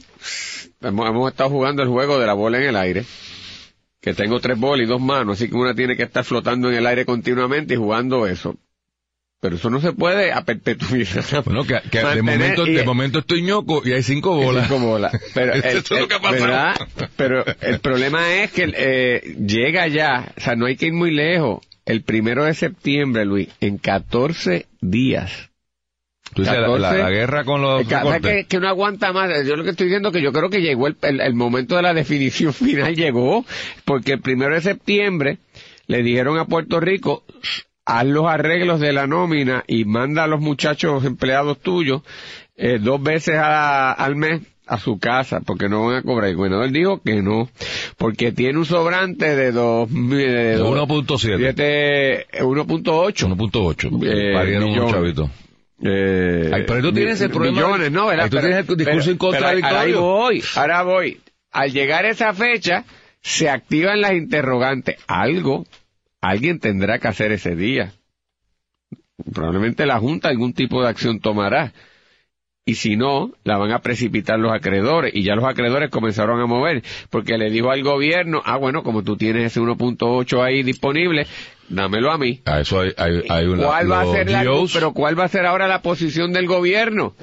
hemos, 0.81 1.29
estado 1.29 1.51
jugando 1.51 1.83
el 1.83 1.89
juego 1.89 2.21
de 2.21 2.27
la 2.27 2.35
bola 2.35 2.59
en 2.59 2.69
el 2.69 2.77
aire. 2.77 3.05
Que 4.01 4.15
tengo 4.15 4.39
tres 4.39 4.57
bolas 4.57 4.87
y 4.87 4.89
dos 4.89 5.01
manos, 5.01 5.39
así 5.39 5.49
que 5.49 5.57
una 5.57 5.75
tiene 5.75 5.97
que 5.97 6.05
estar 6.05 6.23
flotando 6.23 6.69
en 6.69 6.77
el 6.77 6.87
aire 6.87 7.05
continuamente 7.05 7.75
y 7.75 7.77
jugando 7.77 8.29
eso. 8.29 8.55
Pero 9.41 9.57
eso 9.57 9.71
no 9.71 9.81
se 9.81 9.93
puede 9.93 10.31
a 10.31 10.45
perpetuidad. 10.45 11.25
Bueno, 11.45 11.65
que, 11.65 11.81
de, 11.99 12.23
momento, 12.23 12.65
de 12.65 12.85
momento 12.85 13.19
estoy 13.19 13.43
ñoco 13.43 13.83
y 13.85 13.93
hay 13.93 14.05
cinco 14.05 14.37
bolas. 14.37 14.69
Cinco 14.69 14.79
bolas. 14.79 15.13
Pero, 15.35 15.53
el, 15.53 15.65
es 15.65 15.91
lo 15.91 16.07
que 16.07 16.19
¿verdad? 16.19 16.77
Pero 17.17 17.45
el 17.61 17.81
problema 17.81 18.35
es 18.37 18.53
que 18.53 18.73
eh, 18.73 19.37
llega 19.45 19.89
ya, 19.89 20.33
o 20.37 20.41
sea, 20.41 20.55
no 20.55 20.67
hay 20.67 20.77
que 20.77 20.87
ir 20.87 20.93
muy 20.93 21.11
lejos 21.11 21.59
el 21.87 22.03
primero 22.03 22.45
de 22.45 22.55
septiembre, 22.55 23.25
Luis, 23.25 23.49
en 23.61 23.79
14 23.79 24.67
días. 24.81 25.51
Tú 26.35 26.43
dices, 26.43 26.59
la, 26.59 27.11
guerra 27.11 27.45
con 27.45 27.63
los 27.63 27.87
que, 27.87 28.47
que, 28.49 28.59
no 28.59 28.69
aguanta 28.69 29.13
más. 29.13 29.31
Yo 29.47 29.55
lo 29.55 29.63
que 29.63 29.71
estoy 29.71 29.87
diciendo 29.87 30.11
que 30.11 30.23
yo 30.23 30.33
creo 30.33 30.51
que 30.51 30.63
llegó 30.63 30.89
el, 30.89 30.97
el, 31.03 31.35
momento 31.35 31.77
de 31.77 31.83
la 31.83 31.95
definición 31.95 32.53
final, 32.55 32.97
llegó, 32.97 33.45
porque 33.85 34.15
el 34.15 34.21
primero 34.21 34.55
de 34.55 34.61
septiembre 34.61 35.39
le 35.87 36.03
dijeron 36.03 36.39
a 36.39 36.47
Puerto 36.47 36.81
Rico, 36.81 37.25
haz 37.85 38.07
los 38.07 38.27
arreglos 38.27 38.81
de 38.81 38.93
la 38.93 39.07
nómina 39.07 39.65
y 39.67 39.85
manda 39.85 40.25
a 40.25 40.27
los 40.27 40.41
muchachos 40.41 41.05
empleados 41.05 41.61
tuyos 41.61 42.03
eh, 42.57 42.79
dos 42.81 43.03
veces 43.03 43.37
al 43.39 44.17
mes 44.17 44.41
a 44.67 44.79
su 44.79 44.99
casa 44.99 45.41
porque 45.41 45.69
no 45.69 45.87
van 45.87 45.97
a 45.97 46.03
cobrar. 46.03 46.31
Y 46.31 46.35
bueno, 46.35 46.63
él 46.65 46.73
dijo 46.73 47.01
que 47.03 47.23
no, 47.23 47.49
porque 47.97 48.33
tiene 48.33 48.59
un 48.59 48.67
sobrante 48.67 49.37
de 49.37 49.53
dos, 49.53 49.91
de 49.91 50.59
1.7. 50.59 52.27
1.8. 52.41 53.91
1.8. 53.91 55.31
Eh, 55.83 56.51
Ay, 56.53 56.65
pero 56.67 56.81
tú 56.81 56.93
tienes 56.93 57.21
el 57.21 57.31
problema. 57.31 57.57
Millones, 57.57 57.93
no, 57.93 58.07
¿verdad? 58.07 58.31
tú 58.31 58.39
tienes 58.39 58.69
el 58.69 58.77
discurso 58.77 59.11
incontradictorio. 59.11 59.99
Ahora 59.99 60.01
voy, 60.01 60.43
ahora 60.57 60.83
voy. 60.83 61.21
Al 61.51 61.73
llegar 61.73 62.07
esa 62.07 62.33
fecha, 62.33 62.85
se 63.21 63.51
activan 63.51 64.01
las 64.01 64.13
interrogantes. 64.13 64.97
Algo, 65.07 65.67
alguien 66.21 66.59
tendrá 66.59 66.99
que 66.99 67.09
hacer 67.09 67.33
ese 67.33 67.55
día. 67.55 67.93
Probablemente 69.33 69.87
la 69.87 69.99
Junta 69.99 70.29
algún 70.29 70.55
tipo 70.55 70.83
de 70.83 70.89
acción 70.89 71.21
tomará 71.21 71.73
y 72.67 72.77
si 72.77 72.97
no, 72.97 73.33
la 73.45 73.59
van 73.59 73.73
a 73.73 73.81
precipitar 73.81 74.39
los 74.39 74.53
acreedores. 74.53 75.15
Y 75.15 75.23
ya 75.23 75.35
los 75.35 75.45
acreedores 75.45 75.91
comenzaron 75.91 76.41
a 76.41 76.47
mover, 76.47 76.83
porque 77.11 77.37
le 77.37 77.51
dijo 77.51 77.71
al 77.71 77.83
gobierno, 77.83 78.41
ah, 78.45 78.57
bueno, 78.57 78.83
como 78.83 79.03
tú 79.03 79.17
tienes 79.17 79.45
ese 79.47 79.61
1.8 79.61 80.43
ahí 80.43 80.63
disponible, 80.63 81.27
dámelo 81.69 82.11
a 82.11 82.17
mí. 82.17 82.41
A 82.47 82.61
eso 82.61 82.81
hay, 82.81 82.93
hay, 83.29 83.47
una, 83.47 83.67
¿Cuál 83.67 83.93
va 83.93 84.01
a 84.01 84.07
ser 84.07 84.31
la, 84.31 84.45
pero 84.73 84.93
cuál 84.95 85.19
va 85.19 85.25
a 85.25 85.29
ser 85.29 85.45
ahora 85.45 85.69
la 85.69 85.83
posición 85.83 86.33
del 86.33 86.47
gobierno? 86.47 87.15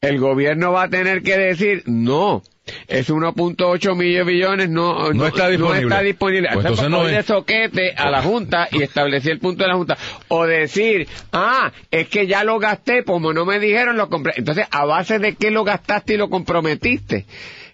El 0.00 0.18
gobierno 0.18 0.72
va 0.72 0.84
a 0.84 0.88
tener 0.88 1.22
que 1.22 1.38
decir, 1.38 1.84
no, 1.86 2.42
es 2.86 3.10
1.8 3.10 3.96
millones 3.96 4.18
de 4.18 4.24
billones, 4.24 4.70
no, 4.70 5.12
no, 5.12 5.26
está 5.26 5.48
disponible. 5.48 5.82
No 5.82 5.88
está 5.88 6.02
disponible. 6.02 6.48
Pues 6.52 6.66
entonces 6.66 6.90
no 6.90 7.08
es... 7.08 7.26
soquete 7.26 7.92
a 7.96 8.10
la 8.10 8.22
Junta 8.22 8.68
y 8.70 8.82
establecer 8.82 9.32
el 9.32 9.38
punto 9.38 9.64
de 9.64 9.68
la 9.68 9.76
Junta. 9.76 9.96
O 10.28 10.46
decir, 10.46 11.08
ah, 11.32 11.72
es 11.90 12.08
que 12.08 12.26
ya 12.26 12.44
lo 12.44 12.58
gasté, 12.58 13.04
como 13.04 13.32
no 13.32 13.44
me 13.44 13.58
dijeron, 13.58 13.96
lo 13.96 14.08
compré. 14.08 14.34
Entonces, 14.36 14.66
¿a 14.70 14.84
base 14.84 15.18
de 15.18 15.34
qué 15.34 15.50
lo 15.50 15.64
gastaste 15.64 16.14
y 16.14 16.16
lo 16.16 16.28
comprometiste? 16.28 17.26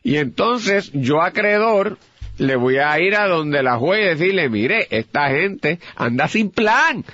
Y 0.03 0.17
entonces, 0.17 0.91
yo 0.93 1.23
acreedor, 1.23 1.99
le 2.39 2.57
voy 2.57 2.79
a 2.79 2.99
ir 3.01 3.17
a 3.17 3.27
donde 3.27 3.63
la 3.63 3.77
juez 3.79 4.01
y 4.01 4.09
decirle, 4.09 4.49
mire, 4.49 4.87
esta 4.91 5.29
gente 5.29 5.79
anda 5.97 6.29
sin 6.29 6.51
plan 6.51 7.05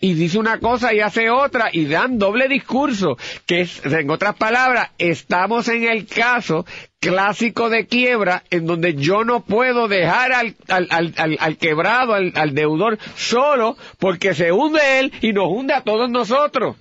y 0.00 0.14
dice 0.14 0.38
una 0.38 0.60
cosa 0.60 0.94
y 0.94 1.00
hace 1.00 1.28
otra 1.30 1.70
y 1.72 1.86
dan 1.86 2.18
doble 2.18 2.48
discurso, 2.48 3.16
que 3.46 3.62
es, 3.62 3.84
en 3.84 4.10
otras 4.10 4.36
palabras, 4.36 4.90
estamos 4.98 5.68
en 5.68 5.84
el 5.84 6.06
caso 6.06 6.64
clásico 7.00 7.68
de 7.68 7.86
quiebra 7.86 8.44
en 8.50 8.66
donde 8.66 8.94
yo 8.94 9.24
no 9.24 9.44
puedo 9.44 9.88
dejar 9.88 10.32
al, 10.32 10.56
al, 10.68 10.88
al, 10.90 11.36
al 11.40 11.56
quebrado, 11.56 12.14
al, 12.14 12.32
al 12.36 12.54
deudor 12.54 12.98
solo 13.16 13.76
porque 13.98 14.34
se 14.34 14.52
hunde 14.52 15.00
él 15.00 15.12
y 15.20 15.32
nos 15.32 15.48
hunde 15.48 15.74
a 15.74 15.82
todos 15.82 16.10
nosotros. 16.10 16.76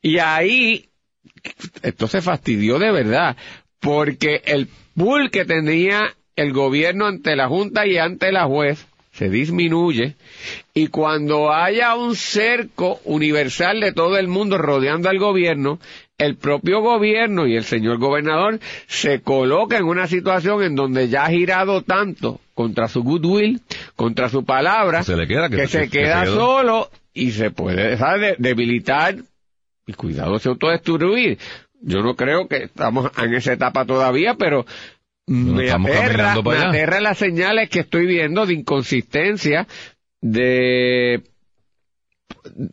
Y 0.00 0.18
ahí, 0.18 0.90
esto 1.82 2.06
se 2.06 2.22
fastidió 2.22 2.78
de 2.78 2.92
verdad, 2.92 3.36
porque 3.80 4.42
el 4.44 4.68
pool 4.94 5.30
que 5.30 5.44
tenía 5.44 6.14
el 6.36 6.52
gobierno 6.52 7.06
ante 7.06 7.34
la 7.34 7.48
Junta 7.48 7.84
y 7.84 7.98
ante 7.98 8.30
la 8.30 8.46
juez 8.46 8.86
se 9.18 9.28
disminuye 9.28 10.14
y 10.74 10.86
cuando 10.86 11.52
haya 11.52 11.96
un 11.96 12.14
cerco 12.14 13.00
universal 13.04 13.80
de 13.80 13.92
todo 13.92 14.16
el 14.16 14.28
mundo 14.28 14.58
rodeando 14.58 15.08
al 15.08 15.18
gobierno, 15.18 15.80
el 16.18 16.36
propio 16.36 16.80
gobierno 16.82 17.48
y 17.48 17.56
el 17.56 17.64
señor 17.64 17.98
gobernador 17.98 18.60
se 18.86 19.20
coloca 19.20 19.76
en 19.76 19.86
una 19.86 20.06
situación 20.06 20.62
en 20.62 20.76
donde 20.76 21.08
ya 21.08 21.24
ha 21.24 21.30
girado 21.30 21.82
tanto 21.82 22.40
contra 22.54 22.86
su 22.86 23.02
goodwill, 23.02 23.60
contra 23.96 24.28
su 24.28 24.44
palabra, 24.44 25.00
que, 25.00 25.66
se, 25.66 25.88
queda 25.88 26.24
solo 26.26 26.88
y 27.12 27.32
se 27.32 27.50
puede 27.50 27.96
debilitar 28.38 29.16
y 29.84 29.94
cuidado 29.94 30.38
se 30.38 30.48
autodestruir. 30.48 31.38
Yo 31.80 32.02
no 32.02 32.14
creo 32.14 32.46
que 32.46 32.64
estamos 32.64 33.10
en 33.18 33.34
esa 33.34 33.52
etapa 33.52 33.84
todavía, 33.84 34.34
pero 34.34 34.64
me 35.28 35.70
aterra, 35.70 36.34
me 36.42 36.56
aterra 36.56 37.00
las 37.00 37.18
señales 37.18 37.68
que 37.68 37.80
estoy 37.80 38.06
viendo 38.06 38.46
de 38.46 38.54
inconsistencia, 38.54 39.66
de 40.20 41.22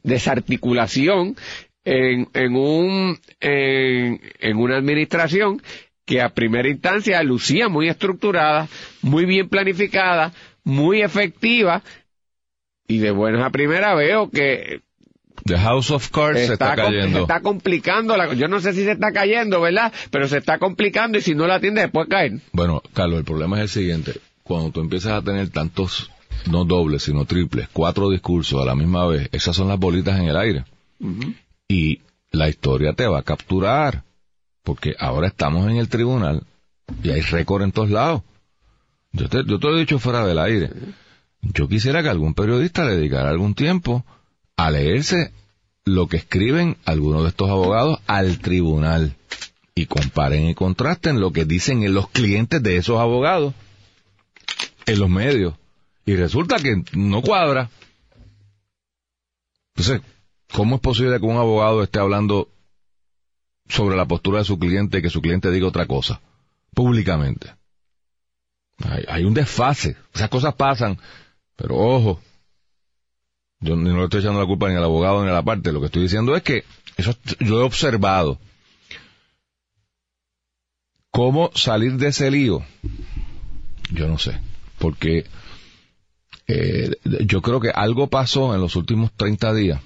desarticulación 0.03 1.35
en, 1.83 2.27
en 2.33 2.55
un 2.55 3.19
en, 3.39 4.21
en 4.39 4.57
una 4.57 4.77
administración 4.77 5.61
que 6.05 6.21
a 6.21 6.29
primera 6.29 6.69
instancia 6.69 7.21
lucía 7.23 7.67
muy 7.67 7.89
estructurada, 7.89 8.67
muy 9.01 9.25
bien 9.25 9.49
planificada, 9.49 10.33
muy 10.63 11.01
efectiva, 11.01 11.83
y 12.87 12.99
de 12.99 13.11
buenas 13.11 13.43
a 13.43 13.49
primera 13.49 13.95
veo 13.95 14.29
que 14.29 14.81
The 15.43 15.57
House 15.57 15.91
of 15.91 16.09
Cards 16.09 16.47
se 16.47 16.53
está 16.53 16.75
cayendo. 16.75 17.17
Se 17.17 17.21
está 17.21 17.41
complicando, 17.41 18.17
la, 18.17 18.33
yo 18.33 18.47
no 18.47 18.59
sé 18.59 18.73
si 18.73 18.83
se 18.83 18.91
está 18.91 19.11
cayendo, 19.11 19.61
¿verdad? 19.61 19.93
Pero 20.09 20.27
se 20.27 20.37
está 20.37 20.57
complicando 20.57 21.17
y 21.17 21.21
si 21.21 21.35
no 21.35 21.47
la 21.47 21.55
atiende 21.55 21.87
puede 21.89 22.07
caer. 22.07 22.39
Bueno, 22.51 22.81
Carlos, 22.93 23.19
el 23.19 23.25
problema 23.25 23.57
es 23.57 23.63
el 23.63 23.69
siguiente. 23.69 24.19
Cuando 24.43 24.71
tú 24.71 24.81
empiezas 24.81 25.13
a 25.13 25.21
tener 25.21 25.49
tantos, 25.49 26.11
no 26.49 26.65
dobles, 26.65 27.03
sino 27.03 27.25
triples, 27.25 27.67
cuatro 27.71 28.09
discursos 28.09 28.61
a 28.61 28.65
la 28.65 28.75
misma 28.75 29.05
vez, 29.07 29.29
esas 29.31 29.55
son 29.55 29.67
las 29.67 29.79
bolitas 29.79 30.19
en 30.19 30.25
el 30.25 30.37
aire. 30.37 30.65
Y 31.67 32.01
la 32.31 32.49
historia 32.49 32.93
te 32.93 33.07
va 33.07 33.19
a 33.19 33.23
capturar. 33.23 34.03
Porque 34.63 34.95
ahora 34.97 35.27
estamos 35.27 35.69
en 35.69 35.77
el 35.77 35.89
tribunal 35.89 36.41
y 37.03 37.11
hay 37.11 37.21
récord 37.21 37.61
en 37.61 37.71
todos 37.71 37.91
lados. 37.91 38.23
Yo 39.11 39.29
te, 39.29 39.43
yo 39.45 39.59
te 39.59 39.67
lo 39.67 39.77
he 39.77 39.79
dicho 39.79 39.99
fuera 39.99 40.25
del 40.25 40.39
aire. 40.39 40.71
Yo 41.41 41.67
quisiera 41.67 42.01
que 42.01 42.09
algún 42.09 42.33
periodista 42.33 42.83
le 42.83 42.95
dedicara 42.95 43.29
algún 43.29 43.53
tiempo 43.53 44.03
a 44.57 44.71
leerse 44.71 45.31
lo 45.85 46.07
que 46.07 46.17
escriben 46.17 46.77
algunos 46.85 47.23
de 47.23 47.29
estos 47.29 47.49
abogados 47.49 47.99
al 48.07 48.39
tribunal 48.39 49.15
y 49.75 49.85
comparen 49.85 50.47
y 50.47 50.55
contrasten 50.55 51.19
lo 51.19 51.31
que 51.31 51.45
dicen 51.45 51.93
los 51.93 52.09
clientes 52.09 52.63
de 52.63 52.77
esos 52.77 52.99
abogados 52.99 53.53
en 54.85 54.99
los 54.99 55.09
medios. 55.09 55.53
Y 56.05 56.15
resulta 56.15 56.57
que 56.57 56.83
no 56.93 57.21
cuadra. 57.21 57.69
Entonces, 59.75 60.01
¿cómo 60.53 60.75
es 60.75 60.81
posible 60.81 61.19
que 61.19 61.25
un 61.25 61.37
abogado 61.37 61.83
esté 61.83 61.99
hablando 61.99 62.49
sobre 63.67 63.97
la 63.97 64.07
postura 64.07 64.39
de 64.39 64.45
su 64.45 64.57
cliente 64.57 64.99
y 64.99 65.01
que 65.01 65.09
su 65.09 65.21
cliente 65.21 65.51
diga 65.51 65.67
otra 65.67 65.87
cosa 65.87 66.21
públicamente? 66.73 67.53
Hay, 68.83 69.03
hay 69.07 69.23
un 69.25 69.33
desfase. 69.33 69.97
Esas 70.13 70.29
cosas 70.29 70.53
pasan. 70.55 70.97
Pero 71.55 71.75
ojo, 71.77 72.21
yo 73.65 73.75
no 73.75 73.97
le 73.97 74.03
estoy 74.03 74.21
echando 74.21 74.39
la 74.39 74.45
culpa 74.45 74.69
ni 74.69 74.75
al 74.75 74.83
abogado 74.83 75.23
ni 75.23 75.29
a 75.29 75.33
la 75.33 75.43
parte. 75.43 75.71
Lo 75.71 75.79
que 75.79 75.87
estoy 75.87 76.03
diciendo 76.03 76.35
es 76.35 76.43
que 76.43 76.63
eso 76.97 77.13
yo 77.39 77.59
he 77.59 77.63
observado 77.63 78.39
cómo 81.11 81.51
salir 81.55 81.93
de 81.97 82.07
ese 82.07 82.29
lío. 82.31 82.63
Yo 83.91 84.07
no 84.07 84.17
sé, 84.17 84.39
porque 84.77 85.25
eh, 86.47 86.91
yo 87.25 87.41
creo 87.41 87.59
que 87.59 87.69
algo 87.69 88.07
pasó 88.07 88.53
en 88.53 88.61
los 88.61 88.75
últimos 88.75 89.11
30 89.13 89.53
días 89.53 89.81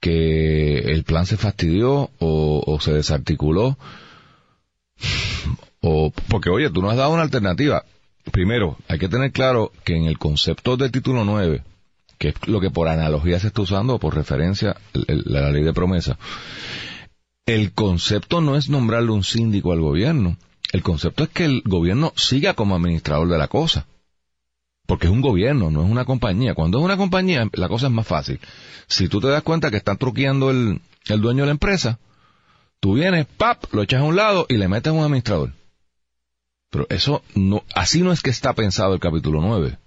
que 0.00 0.78
el 0.78 1.04
plan 1.04 1.26
se 1.26 1.36
fastidió 1.36 2.10
o, 2.18 2.78
se 2.80 2.92
desarticuló. 2.92 3.76
O, 5.80 6.12
porque 6.28 6.50
oye, 6.50 6.70
tú 6.70 6.82
no 6.82 6.90
has 6.90 6.96
dado 6.96 7.12
una 7.12 7.22
alternativa. 7.22 7.84
Primero, 8.30 8.76
hay 8.88 8.98
que 8.98 9.08
tener 9.08 9.32
claro 9.32 9.72
que 9.84 9.96
en 9.96 10.04
el 10.04 10.18
concepto 10.18 10.76
del 10.76 10.90
título 10.90 11.24
9, 11.24 11.62
que 12.18 12.28
es 12.28 12.34
lo 12.46 12.60
que 12.60 12.70
por 12.70 12.88
analogía 12.88 13.38
se 13.38 13.48
está 13.48 13.62
usando 13.62 13.94
o 13.94 13.98
por 13.98 14.14
referencia 14.14 14.76
la 14.92 15.50
ley 15.50 15.62
de 15.62 15.72
promesa, 15.72 16.18
el 17.46 17.72
concepto 17.72 18.40
no 18.40 18.56
es 18.56 18.68
nombrarle 18.68 19.12
un 19.12 19.24
síndico 19.24 19.72
al 19.72 19.80
gobierno. 19.80 20.36
El 20.70 20.82
concepto 20.82 21.24
es 21.24 21.30
que 21.30 21.46
el 21.46 21.62
gobierno 21.64 22.12
siga 22.14 22.54
como 22.54 22.76
administrador 22.76 23.28
de 23.28 23.38
la 23.38 23.48
cosa. 23.48 23.86
Porque 24.86 25.06
es 25.06 25.12
un 25.12 25.22
gobierno, 25.22 25.70
no 25.70 25.82
es 25.82 25.90
una 25.90 26.04
compañía. 26.04 26.54
Cuando 26.54 26.78
es 26.78 26.84
una 26.84 26.96
compañía, 26.96 27.48
la 27.52 27.68
cosa 27.68 27.86
es 27.86 27.92
más 27.92 28.06
fácil. 28.06 28.40
Si 28.86 29.08
tú 29.08 29.20
te 29.20 29.28
das 29.28 29.42
cuenta 29.42 29.70
que 29.70 29.78
están 29.78 29.96
truqueando 29.96 30.50
el, 30.50 30.80
el 31.06 31.20
dueño 31.20 31.42
de 31.42 31.46
la 31.46 31.52
empresa, 31.52 31.98
tú 32.80 32.94
vienes, 32.94 33.26
pap, 33.26 33.64
lo 33.72 33.82
echas 33.82 34.00
a 34.00 34.04
un 34.04 34.16
lado 34.16 34.46
y 34.48 34.56
le 34.56 34.68
metes 34.68 34.90
a 34.90 34.94
un 34.94 35.04
administrador. 35.04 35.52
Pero 36.70 36.86
eso 36.90 37.22
no, 37.34 37.64
así 37.74 38.02
no 38.02 38.12
es 38.12 38.22
que 38.22 38.30
está 38.30 38.52
pensado 38.52 38.92
el 38.94 39.00
capítulo 39.00 39.40
9. 39.40 39.78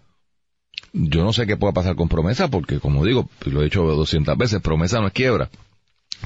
Yo 0.93 1.23
no 1.23 1.31
sé 1.31 1.47
qué 1.47 1.55
pueda 1.57 1.73
pasar 1.73 1.95
con 1.95 2.09
promesa, 2.09 2.49
porque 2.49 2.79
como 2.79 3.05
digo, 3.05 3.29
lo 3.45 3.61
he 3.61 3.65
dicho 3.65 3.83
200 3.83 4.37
veces, 4.37 4.61
promesa 4.61 4.99
no 4.99 5.07
es 5.07 5.13
quiebra. 5.13 5.49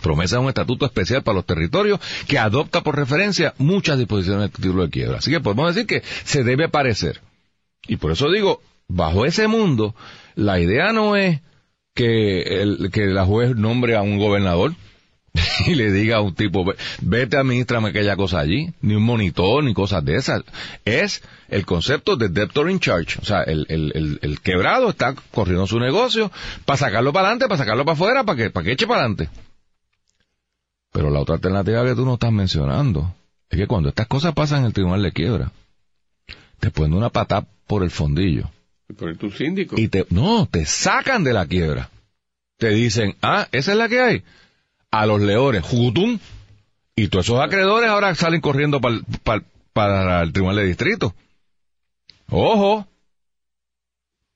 Promesa 0.01 0.37
es 0.37 0.41
un 0.41 0.49
estatuto 0.49 0.85
especial 0.85 1.23
para 1.23 1.35
los 1.35 1.45
territorios 1.45 1.99
que 2.27 2.39
adopta 2.39 2.81
por 2.81 2.95
referencia 2.95 3.53
muchas 3.57 3.97
disposiciones 3.97 4.51
del 4.51 4.51
título 4.51 4.83
de 4.83 4.89
quiebra. 4.89 5.17
Así 5.19 5.31
que 5.31 5.39
podemos 5.39 5.73
decir 5.73 5.87
que 5.87 6.03
se 6.23 6.43
debe 6.43 6.67
parecer. 6.67 7.21
Y 7.87 7.97
por 7.97 8.11
eso 8.11 8.29
digo, 8.31 8.61
bajo 8.87 9.25
ese 9.25 9.47
mundo, 9.47 9.95
la 10.35 10.59
idea 10.59 10.91
no 10.91 11.15
es 11.15 11.41
que, 11.93 12.61
el, 12.61 12.89
que 12.91 13.05
la 13.05 13.25
juez 13.25 13.55
nombre 13.55 13.95
a 13.95 14.01
un 14.01 14.17
gobernador 14.17 14.73
y 15.68 15.75
le 15.75 15.92
diga 15.92 16.18
a 16.18 16.22
un 16.22 16.34
tipo, 16.34 16.65
vete, 17.01 17.38
administrame 17.38 17.89
aquella 17.89 18.15
cosa 18.15 18.39
allí, 18.39 18.74
ni 18.82 18.96
un 18.96 19.04
monitor, 19.04 19.63
ni 19.63 19.74
cosas 19.74 20.04
de 20.06 20.15
esas. 20.15 20.44
Es 20.86 21.22
el 21.50 21.65
concepto 21.65 22.15
de 22.15 22.30
debtor 22.30 22.70
in 22.70 22.80
charge. 22.80 23.20
O 23.22 23.25
sea, 23.25 23.44
el, 23.44 23.65
el, 23.70 24.20
el, 24.22 24.39
quebrado 24.42 24.89
está 24.89 25.13
corriendo 25.32 25.68
su 25.68 25.80
negocio 25.80 26.32
para 26.65 26.77
sacarlo 26.77 27.12
para 27.12 27.27
adelante, 27.27 27.48
para 27.48 27.58
sacarlo 27.58 27.86
para 27.86 27.94
afuera, 27.94 28.24
para 28.24 28.38
que, 28.38 28.50
para 28.50 28.63
que 28.63 28.72
eche 28.74 28.88
para 28.88 29.01
adelante. 29.01 29.30
Pero 30.92 31.10
la 31.10 31.20
otra 31.20 31.36
alternativa 31.36 31.84
que 31.84 31.96
tú 31.96 32.06
no 32.06 32.13
estás 32.13 32.32
mencionando 32.32 33.13
es 33.50 33.60
que 33.60 33.68
cuando 33.68 33.89
estas 33.89 34.08
cosas 34.08 34.34
pasan 34.34 34.60
en 34.60 34.65
el 34.68 34.74
tribunal 34.74 35.04
de 35.04 35.12
quiebra, 35.12 35.51
te 36.60 36.72
ponen 36.72 36.94
una 36.94 37.10
patada 37.10 37.46
por 37.68 37.84
el 37.84 37.92
fondillo. 37.92 38.50
Por 38.98 39.18
tu 39.18 39.32
síndico. 39.32 39.75
Y 39.77 39.89
te, 39.89 40.06
no, 40.10 40.48
te 40.50 40.65
sacan 40.65 41.24
de 41.24 41.34
la 41.34 41.48
quiebra. 41.48 41.89
Te 42.58 42.70
dicen, 42.70 43.15
ah, 43.22 43.48
esa 43.51 43.72
es 43.74 43.77
la 43.77 43.89
que 43.89 44.00
hay. 44.00 44.24
A 45.01 45.05
los 45.05 45.21
leones, 45.21 45.63
jutum. 45.63 46.19
Y 46.95 47.09
todos 47.09 47.25
esos 47.25 47.39
acreedores 47.41 47.89
ahora 47.89 48.15
salen 48.15 48.39
corriendo 48.39 48.79
para 48.79 50.21
el 50.21 50.31
tribunal 50.31 50.57
de 50.57 50.65
distrito. 50.65 51.13
Ojo. 52.29 52.87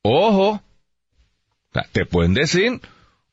Ojo. 0.01 0.61
te 1.91 2.05
pueden 2.05 2.33
decir, 2.33 2.79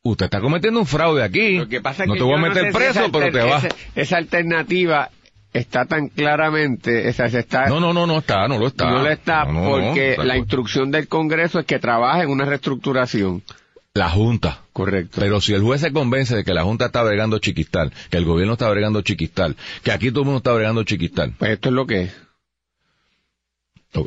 usted 0.02 0.26
está 0.26 0.40
cometiendo 0.40 0.80
un 0.80 0.86
fraude 0.86 1.22
aquí. 1.22 1.58
no 1.58 1.66
te 1.68 2.22
voy 2.22 2.34
a 2.34 2.38
meter 2.38 2.72
preso, 2.72 3.10
pero 3.10 3.32
te 3.32 3.42
vas. 3.42 3.66
esa 3.94 4.16
alternativa 4.16 5.10
está 5.52 5.86
tan 5.86 6.08
claramente, 6.08 7.08
esa, 7.08 7.28
se 7.28 7.40
está, 7.40 7.66
no, 7.66 7.80
no, 7.80 7.92
no, 7.92 8.06
no 8.06 8.18
está, 8.18 8.46
no 8.46 8.58
lo 8.58 8.66
está. 8.66 8.90
No 8.90 9.02
lo 9.02 9.08
está 9.08 9.46
porque 9.46 10.16
la 10.22 10.36
instrucción 10.36 10.90
del 10.90 11.08
Congreso 11.08 11.58
es 11.60 11.66
que 11.66 11.78
trabaje 11.78 12.22
en 12.22 12.30
una 12.30 12.44
reestructuración. 12.44 13.42
La 13.96 14.10
Junta. 14.10 14.60
Correcto. 14.72 15.20
Pero 15.20 15.40
si 15.40 15.54
el 15.54 15.62
juez 15.62 15.80
se 15.80 15.92
convence 15.92 16.36
de 16.36 16.44
que 16.44 16.52
la 16.52 16.64
Junta 16.64 16.86
está 16.86 17.02
bregando 17.02 17.38
chiquistal, 17.38 17.92
que 18.10 18.18
el 18.18 18.26
gobierno 18.26 18.52
está 18.52 18.68
bregando 18.68 19.00
chiquistal, 19.00 19.56
que 19.82 19.90
aquí 19.90 20.10
todo 20.10 20.20
el 20.20 20.26
mundo 20.26 20.38
está 20.38 20.52
bregando 20.52 20.84
chiquistal. 20.84 21.32
Pues 21.38 21.52
esto 21.52 21.70
es 21.70 21.74
lo 21.74 21.86
que 21.86 22.02
es. 22.02 22.26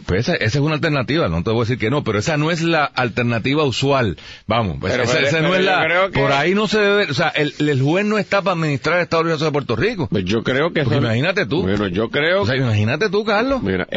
Pues 0.06 0.30
esa, 0.30 0.36
es 0.36 0.56
una 0.58 0.76
alternativa, 0.76 1.28
no 1.30 1.42
te 1.44 1.50
voy 1.50 1.62
a 1.62 1.64
decir 1.64 1.80
que 1.80 1.90
no, 1.90 2.04
pero 2.04 2.20
esa 2.20 2.38
no 2.38 2.52
es 2.52 2.62
la 2.62 2.86
alternativa 2.86 3.64
usual. 3.64 4.18
Vamos, 4.46 4.78
pues 4.80 4.94
esa, 4.94 5.42
no 5.42 5.56
es 5.56 5.66
la... 5.66 6.10
Por 6.14 6.32
ahí 6.32 6.54
no 6.54 6.68
se 6.68 6.80
debe... 6.80 7.04
O 7.10 7.14
sea, 7.16 7.30
el, 7.30 7.56
el 7.58 7.82
juez 7.82 8.06
no 8.06 8.20
está 8.20 8.44
para 8.44 8.54
administrar 8.54 8.98
el 8.98 9.04
Estado 9.04 9.24
Unidos 9.24 9.42
de 9.42 9.52
Puerto 9.52 9.76
Rico. 9.76 10.08
Pues 10.08 10.26
yo 10.26 10.44
creo 10.44 10.72
que... 10.72 10.82
imagínate 10.82 11.48
tú. 11.48 11.64
Bueno, 11.64 11.88
yo 11.88 12.10
creo... 12.10 12.44
O 12.44 12.46
sea, 12.46 12.58
imagínate 12.58 13.10
tú, 13.10 13.24
Carlos. 13.26 13.64
Mira, 13.64 13.88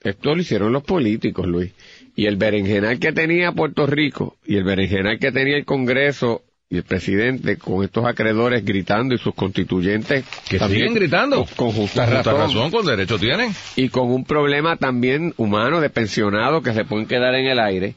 esto 0.00 0.34
lo 0.34 0.40
hicieron 0.40 0.72
los 0.72 0.82
políticos, 0.82 1.46
Luis. 1.46 1.72
Y 2.20 2.26
el 2.26 2.36
berenjenal 2.36 2.98
que 2.98 3.12
tenía 3.12 3.52
Puerto 3.52 3.86
Rico 3.86 4.36
y 4.44 4.56
el 4.56 4.64
berenjenal 4.64 5.18
que 5.18 5.32
tenía 5.32 5.56
el 5.56 5.64
Congreso 5.64 6.42
y 6.68 6.76
el 6.76 6.82
presidente 6.82 7.56
con 7.56 7.82
estos 7.82 8.04
acreedores 8.04 8.62
gritando 8.62 9.14
y 9.14 9.18
sus 9.18 9.34
constituyentes 9.34 10.26
que 10.46 10.58
siguen 10.58 10.92
gritando. 10.92 11.46
con, 11.56 11.72
justa, 11.72 12.04
razón, 12.04 12.70
con 12.70 12.84
derecho 12.84 13.18
tienen. 13.18 13.54
Y 13.74 13.88
con 13.88 14.10
un 14.10 14.26
problema 14.26 14.76
también 14.76 15.32
humano 15.38 15.80
de 15.80 15.88
pensionados 15.88 16.62
que 16.62 16.74
se 16.74 16.84
pueden 16.84 17.06
quedar 17.06 17.34
en 17.36 17.46
el 17.46 17.58
aire. 17.58 17.94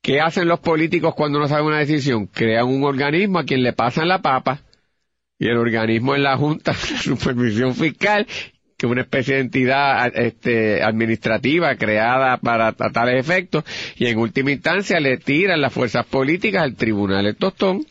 ¿qué 0.00 0.20
hacen 0.20 0.46
los 0.46 0.60
políticos 0.60 1.12
cuando 1.16 1.40
no 1.40 1.48
saben 1.48 1.66
una 1.66 1.78
decisión? 1.78 2.28
crean 2.28 2.68
un 2.68 2.84
organismo 2.84 3.40
a 3.40 3.44
quien 3.44 3.64
le 3.64 3.72
pasan 3.72 4.06
la 4.06 4.22
papa 4.22 4.60
y 5.40 5.48
el 5.48 5.56
organismo 5.56 6.14
es 6.14 6.20
la 6.20 6.36
Junta 6.36 6.70
de 6.88 6.98
Supervisión 6.98 7.74
Fiscal 7.74 8.28
que 8.84 8.88
es 8.88 8.92
una 8.92 9.02
especie 9.02 9.36
de 9.36 9.40
entidad 9.40 10.12
este, 10.14 10.82
administrativa 10.82 11.74
creada 11.76 12.36
para 12.36 12.72
tales 12.72 13.18
efectos, 13.18 13.64
y 13.96 14.06
en 14.06 14.18
última 14.18 14.50
instancia 14.50 15.00
le 15.00 15.16
tiran 15.16 15.60
las 15.60 15.72
fuerzas 15.72 16.04
políticas 16.06 16.62
al 16.62 16.74
tribunal 16.74 17.26
el 17.26 17.36
tostón, 17.36 17.86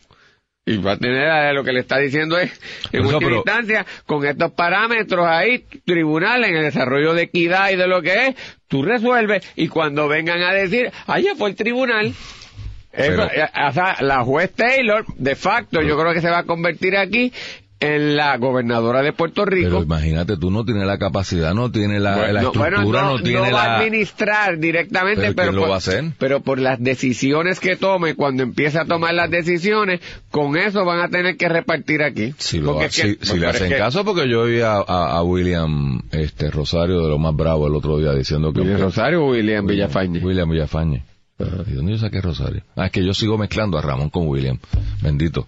y 0.66 0.78
va 0.78 0.92
a 0.92 0.96
tener 0.96 1.52
lo 1.52 1.62
que 1.64 1.72
le 1.72 1.80
está 1.80 1.98
diciendo 1.98 2.38
es, 2.38 2.58
en 2.92 3.04
última 3.04 3.36
instancia, 3.36 3.84
con 4.06 4.24
estos 4.24 4.52
parámetros 4.52 5.26
ahí, 5.26 5.64
tribunal 5.84 6.44
en 6.44 6.56
el 6.56 6.62
desarrollo 6.62 7.12
de 7.12 7.24
equidad 7.24 7.70
y 7.70 7.76
de 7.76 7.86
lo 7.86 8.00
que 8.00 8.28
es, 8.28 8.34
tú 8.68 8.82
resuelves, 8.82 9.44
y 9.56 9.68
cuando 9.68 10.08
vengan 10.08 10.42
a 10.42 10.52
decir, 10.52 10.90
allá 11.06 11.34
fue 11.36 11.50
el 11.50 11.56
tribunal, 11.56 12.14
eh, 12.96 13.16
o 13.68 13.72
sea, 13.72 13.96
la 14.00 14.22
juez 14.22 14.52
Taylor, 14.52 15.04
de 15.16 15.34
facto, 15.34 15.82
yo 15.82 15.98
creo 15.98 16.14
que 16.14 16.20
se 16.20 16.30
va 16.30 16.38
a 16.38 16.44
convertir 16.44 16.96
aquí 16.96 17.32
la 18.00 18.36
gobernadora 18.36 19.02
de 19.02 19.12
Puerto 19.12 19.44
Rico. 19.44 19.68
Pero 19.68 19.82
imagínate, 19.82 20.36
tú 20.36 20.50
no 20.50 20.64
tienes 20.64 20.86
la 20.86 20.98
capacidad, 20.98 21.54
no 21.54 21.70
tienes 21.70 22.00
la, 22.00 22.30
estructura, 22.30 23.02
no, 23.02 23.18
tiene 23.18 23.52
va 23.52 23.64
a 23.64 23.76
administrar 23.78 24.58
directamente, 24.58 25.32
pero, 25.34 25.52
lo 25.52 25.68
va 25.68 25.74
a 25.74 25.78
hacer? 25.78 26.12
pero 26.18 26.40
por 26.40 26.58
las 26.58 26.82
decisiones 26.82 27.60
que 27.60 27.76
tome, 27.76 28.14
cuando 28.14 28.42
empiece 28.42 28.78
a 28.78 28.84
tomar 28.84 29.14
las 29.14 29.30
decisiones, 29.30 30.00
con 30.30 30.56
eso 30.56 30.84
van 30.84 31.00
a 31.00 31.08
tener 31.08 31.36
que 31.36 31.48
repartir 31.48 32.02
aquí. 32.02 32.34
Si, 32.38 32.58
lo 32.58 32.80
si, 32.88 33.38
le 33.38 33.46
hacen 33.46 33.72
caso, 33.72 34.04
porque 34.04 34.28
yo 34.28 34.42
oí 34.42 34.60
a, 34.62 35.22
William 35.22 36.02
este 36.12 36.50
Rosario 36.50 37.02
de 37.02 37.08
lo 37.08 37.18
más 37.18 37.34
bravo 37.34 37.66
el 37.66 37.74
otro 37.74 37.98
día 37.98 38.12
diciendo 38.12 38.52
que... 38.52 38.60
¿William 38.60 38.80
Rosario 38.80 39.24
o 39.24 39.30
William 39.30 39.66
Villafañe? 39.66 40.20
William 40.20 40.50
Villafañe. 40.50 41.02
¿Y 41.38 41.72
dónde 41.72 41.92
yo 41.92 41.98
saqué 41.98 42.20
Rosario? 42.20 42.62
Ah, 42.76 42.86
es 42.86 42.92
que 42.92 43.04
yo 43.04 43.12
sigo 43.12 43.36
mezclando 43.36 43.76
a 43.76 43.82
Ramón 43.82 44.08
con 44.10 44.28
William. 44.28 44.58
Bendito. 45.02 45.46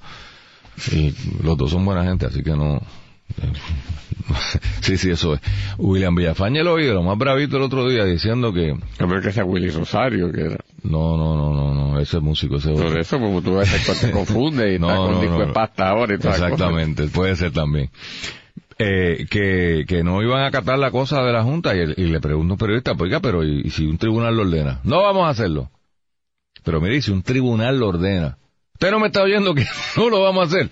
Y 0.93 1.15
los 1.43 1.57
dos 1.57 1.71
son 1.71 1.85
buena 1.85 2.05
gente, 2.05 2.27
así 2.27 2.43
que 2.43 2.51
no... 2.51 2.81
sí, 4.81 4.97
sí, 4.97 5.11
eso 5.11 5.35
es. 5.35 5.41
William 5.79 6.15
Villafañe 6.15 6.63
lo 6.63 6.75
oí 6.75 6.87
lo 6.87 7.03
más 7.03 7.19
bravito 7.19 7.57
el 7.57 7.63
otro 7.63 7.89
día 7.89 8.05
diciendo 8.05 8.53
que... 8.53 8.77
Ver 9.05 9.23
que 9.23 9.33
sea 9.33 9.45
Willy 9.45 9.71
Rosario, 9.71 10.31
que 10.33 10.43
era. 10.43 10.59
No, 10.83 11.17
no, 11.17 11.37
no, 11.37 11.53
no, 11.53 11.75
no, 11.75 12.01
ese 12.01 12.19
es 12.19 12.23
músico, 12.23 12.57
ese 12.57 12.73
Por 12.73 12.99
eso, 12.99 13.19
como 13.19 13.43
tú 13.43 13.57
ves, 13.57 14.01
te 14.01 14.11
confunde 14.13 14.75
y 14.75 14.79
no, 14.79 14.89
está 14.89 15.13
con 15.13 15.21
disco 15.21 15.47
de 15.47 15.53
pasta 15.53 15.89
ahora 15.89 16.15
y 16.15 16.17
Exactamente, 16.17 17.09
puede 17.09 17.37
ser 17.37 17.53
también. 17.53 17.91
Eh, 18.79 19.27
que, 19.31 19.85
que 19.89 20.05
no 20.05 20.23
iban 20.23 20.43
a 20.43 20.49
acatar 20.49 20.79
la 20.79 20.91
cosa 20.91 21.23
de 21.23 21.33
la 21.33 21.43
Junta 21.43 21.75
y, 21.75 21.87
le 21.87 22.21
pregunto 22.21 22.53
a 22.53 22.55
un 22.55 22.59
periodista, 22.59 22.93
oiga, 22.99 23.21
pero 23.21 23.43
¿y, 23.43 23.71
si 23.71 23.87
un 23.87 23.97
tribunal 23.97 24.37
lo 24.37 24.43
ordena? 24.43 24.81
No 24.85 25.03
vamos 25.03 25.25
a 25.27 25.31
hacerlo. 25.31 25.71
Pero 26.63 26.81
mire, 26.81 27.01
si 27.01 27.11
un 27.11 27.23
tribunal 27.23 27.79
lo 27.79 27.89
ordena, 27.89 28.37
Usted 28.77 28.91
no 28.91 29.01
me 29.01 29.07
está 29.07 29.23
oyendo 29.23 29.55
que 29.55 29.67
no 29.97 30.11
lo 30.11 30.21
vamos 30.21 30.45
a 30.45 30.47
hacer. 30.55 30.71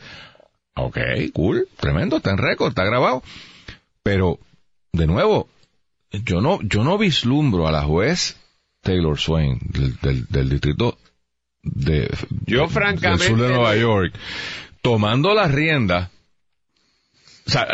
Ok, 0.77 0.99
cool, 1.33 1.67
tremendo, 1.79 2.19
está 2.19 2.33
en 2.33 2.39
récord, 2.39 2.69
está 2.69 2.85
grabado. 2.85 3.23
Pero, 4.03 4.39
de 4.93 5.07
nuevo, 5.07 5.49
yo 6.11 6.43
no, 6.43 6.61
yo 6.61 6.85
no 6.85 6.99
vislumbro 6.99 7.67
a 7.67 7.73
la 7.73 7.83
juez 7.83 8.37
Taylor 8.83 9.19
Swain 9.19 9.59
del, 9.63 10.27
del, 10.29 10.51
distrito 10.51 10.99
de, 11.63 12.15
yo, 12.45 12.69
francamente, 12.69 13.25
del 13.25 13.33
sur 13.33 13.41
de 13.41 13.55
Nueva 13.55 13.75
York, 13.75 14.15
tomando 14.83 15.33
las 15.33 15.51
riendas, 15.51 16.11
o 17.47 17.51
sea, 17.51 17.67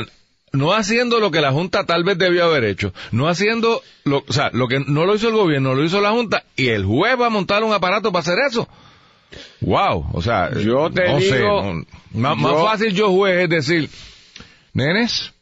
no 0.53 0.75
haciendo 0.75 1.19
lo 1.19 1.33
que 1.33 1.41
la 1.41 1.51
Junta 1.51 1.87
tal 1.87 2.05
vez 2.05 2.19
debió 2.19 2.45
haber 2.45 2.63
hecho, 2.63 2.95
no 3.11 3.29
haciendo, 3.29 3.83
lo, 4.05 4.23
o 4.29 4.33
sea, 4.33 4.51
lo 4.53 4.69
que 4.69 4.79
no 4.79 5.07
lo 5.07 5.17
hizo 5.17 5.27
el 5.27 5.35
gobierno, 5.35 5.75
lo 5.75 5.83
hizo 5.83 6.01
la 6.01 6.13
Junta, 6.13 6.45
y 6.55 6.69
el 6.69 6.85
juez 6.85 7.21
va 7.21 7.27
a 7.27 7.31
montar 7.31 7.65
un 7.65 7.73
aparato 7.73 8.13
para 8.13 8.21
hacer 8.21 8.39
eso. 8.47 8.69
Wow, 9.61 10.11
o 10.13 10.23
sea, 10.23 10.51
yo 10.59 10.91
te 10.91 11.03
digo, 11.19 11.85
más, 12.13 12.39
fácil 12.41 12.93
yo 12.93 13.11
juez 13.11 13.45
es 13.45 13.49
decir, 13.49 13.91
nenes, 14.73 15.33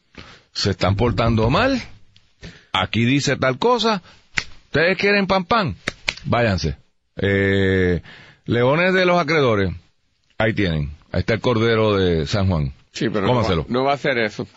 se 0.51 0.71
están 0.71 0.95
portando 0.95 1.49
mal, 1.49 1.81
aquí 2.71 3.05
dice 3.05 3.37
tal 3.37 3.57
cosa, 3.57 4.01
ustedes 4.65 4.97
quieren 4.97 5.27
pan 5.27 5.45
pan, 5.45 5.75
váyanse. 6.25 6.77
Eh, 7.21 8.01
leones 8.45 8.93
de 8.93 9.05
los 9.05 9.19
acreedores, 9.19 9.71
ahí 10.37 10.53
tienen. 10.53 10.91
Ahí 11.11 11.21
está 11.21 11.33
el 11.33 11.41
Cordero 11.41 11.95
de 11.95 12.25
San 12.27 12.47
Juan. 12.47 12.73
Sí, 12.91 13.09
pero 13.09 13.27
no 13.27 13.35
va, 13.35 13.65
no 13.67 13.83
va, 13.83 13.91
a 13.91 13.95
hacer 13.95 14.17
eso. 14.19 14.47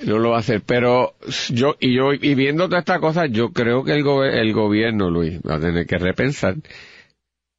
No 0.00 0.18
lo 0.18 0.30
va 0.30 0.36
a 0.36 0.40
hacer. 0.40 0.62
Pero 0.62 1.14
yo, 1.50 1.76
y 1.80 1.94
yo, 1.94 2.12
y 2.12 2.34
viendo 2.34 2.68
toda 2.68 2.80
esta 2.80 2.98
cosa, 2.98 3.26
yo 3.26 3.50
creo 3.50 3.84
que 3.84 3.92
el, 3.92 4.06
el 4.06 4.52
gobierno, 4.52 5.10
Luis, 5.10 5.40
va 5.40 5.54
a 5.54 5.60
tener 5.60 5.86
que 5.86 5.98
repensar. 5.98 6.56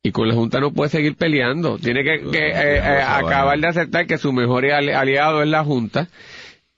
Y 0.05 0.11
con 0.11 0.27
la 0.27 0.35
Junta 0.35 0.59
no 0.59 0.71
puede 0.71 0.91
seguir 0.91 1.15
peleando. 1.15 1.79
Tiene 1.79 2.03
que, 2.03 2.13
eh, 2.13 2.29
eh, 2.31 2.79
acabar 2.79 3.59
de 3.59 3.67
aceptar 3.67 4.05
que 4.05 4.19
su 4.19 4.31
mejor 4.31 4.63
aliado 4.63 5.41
es 5.41 5.49
la 5.49 5.63
Junta 5.63 6.09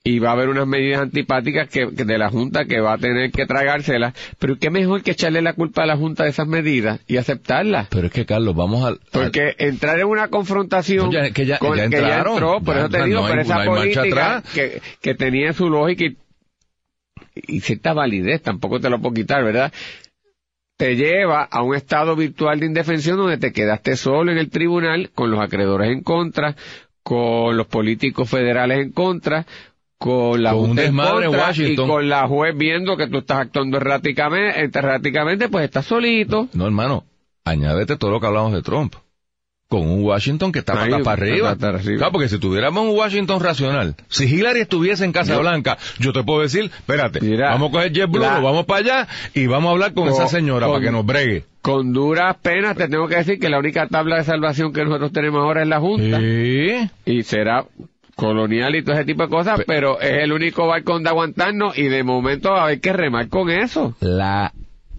y 0.02 0.20
va 0.20 0.30
a 0.30 0.32
haber 0.32 0.48
unas 0.48 0.66
medidas 0.66 1.02
antipáticas 1.02 1.68
que, 1.68 1.88
de 1.88 2.18
la 2.18 2.30
Junta 2.30 2.64
que 2.64 2.80
va 2.80 2.94
a 2.94 2.98
tener 2.98 3.30
que 3.34 3.46
tragárselas. 3.46 4.14
Pero 4.40 4.58
qué 4.58 4.70
mejor 4.70 5.04
que 5.04 5.12
echarle 5.12 5.42
la 5.42 5.52
culpa 5.52 5.84
a 5.84 5.86
la 5.86 5.98
Junta 5.98 6.24
de 6.24 6.30
esas 6.30 6.48
medidas 6.48 7.02
y 7.06 7.18
aceptarlas. 7.18 7.90
Pero 7.90 8.08
es 8.08 8.14
que, 8.14 8.26
Carlos, 8.26 8.56
vamos 8.56 8.86
al... 8.86 9.02
Porque 9.12 9.56
entrar 9.58 10.00
en 10.00 10.08
una 10.08 10.30
confrontación 10.30 11.12
que 11.34 11.46
ya, 11.46 11.58
con, 11.58 11.76
que 11.78 11.90
ya 11.90 12.20
entró, 12.20 12.62
por 12.62 12.78
eso 12.78 12.88
te 12.88 13.04
digo, 13.04 13.28
por 13.28 13.40
esa 13.40 13.66
política 13.66 14.42
que, 14.54 14.82
que 15.02 15.16
tenía 15.16 15.52
su 15.52 15.70
lógica 15.70 16.06
y, 16.06 16.18
y 17.36 17.60
cierta 17.60 17.92
validez, 17.92 18.42
tampoco 18.42 18.80
te 18.80 18.90
lo 18.90 19.02
puedo 19.02 19.16
quitar, 19.16 19.44
¿verdad? 19.44 19.74
Te 20.78 20.96
lleva 20.96 21.44
a 21.44 21.64
un 21.64 21.76
estado 21.76 22.16
virtual 22.16 22.60
de 22.60 22.68
indefensión 22.68 23.18
donde 23.18 23.38
te 23.38 23.52
quedaste 23.52 23.98
solo 23.98 24.32
en 24.32 24.38
el 24.38 24.50
tribunal 24.50 25.10
con 25.14 25.32
los 25.32 25.40
acreedores 25.40 25.92
en 25.92 26.04
contra, 26.04 26.56
con 27.02 27.58
los 27.58 27.66
políticos 27.66 28.30
federales 28.30 28.80
en 28.80 28.92
contra, 28.92 29.46
con 29.98 30.44
la 30.44 30.54
Junta 30.54 30.86
y 30.86 31.76
con 31.76 32.08
la 32.08 32.28
juez 32.28 32.56
viendo 32.56 32.96
que 32.96 33.08
tú 33.08 33.18
estás 33.18 33.40
actuando 33.40 33.78
erráticamente, 33.78 34.78
erráticamente, 34.78 35.50
pues 35.50 35.66
estás 35.66 35.86
solito. 35.86 36.48
No, 36.54 36.66
hermano, 36.66 37.06
añádete 37.44 37.98
todo 37.98 38.12
lo 38.12 38.20
que 38.20 38.28
hablamos 38.28 38.54
de 38.54 38.62
Trump. 38.62 38.94
Con 39.68 39.82
un 39.82 40.04
Washington 40.04 40.52
que 40.52 40.60
está 40.60 40.74
para, 40.74 40.96
arriba. 41.12 41.58
Claro, 41.58 42.12
porque 42.12 42.30
si 42.30 42.40
tuviéramos 42.40 42.86
un 42.86 42.98
Washington 42.98 43.42
racional, 43.42 43.96
si 44.08 44.24
Hillary 44.24 44.62
estuviese 44.62 45.04
en 45.04 45.12
Casa 45.12 45.38
Blanca, 45.38 45.78
yo 46.00 46.14
te 46.14 46.24
puedo 46.24 46.42
decir, 46.42 46.72
espérate, 46.74 47.20
vamos 47.38 47.70
a 47.70 47.72
coger 47.74 47.92
JetBlue, 47.92 48.22
vamos 48.22 48.66
para 48.66 48.80
allá 48.80 49.08
y 49.34 49.48
vamos 49.48 49.70
a 49.70 49.72
hablar 49.74 49.94
con, 49.94 50.08
esa 50.08 50.28
señora 50.28 50.68
para 50.68 50.80
que 50.80 50.92
nos 50.92 51.06
bregue. 51.06 51.44
Con 51.62 51.92
duras 51.92 52.38
penas 52.42 52.78
te 52.78 52.88
tengo 52.88 53.10
que 53.10 53.18
decir 53.18 53.40
que 53.40 53.50
la 53.50 53.60
única 53.60 53.88
tabla 53.88 54.16
de 54.16 54.24
salvación 54.24 54.72
que 54.72 54.86
nosotros 54.86 55.12
tenemos 55.12 55.42
ahora 55.42 55.64
es 55.64 55.68
la 55.68 55.82
Junta. 55.82 56.18
¿Sí? 56.18 56.90
Y 57.06 57.24
será 57.24 57.66
colonial 58.18 58.76
y 58.76 58.84
todo 58.84 58.96
ese 58.96 59.06
tipo 59.06 59.24
de 59.24 59.30
cosas, 59.30 59.62
pero 59.68 60.02
es 60.02 60.24
el 60.24 60.34
único 60.34 60.66
balcón 60.68 61.04
de 61.04 61.10
aguantarnos 61.10 61.78
y 61.78 61.84
de 61.84 62.04
momento 62.04 62.56
hay 62.56 62.80
que 62.80 62.92
remar 62.92 63.30
con 63.30 63.50
eso. 63.50 63.96
La 64.00 64.52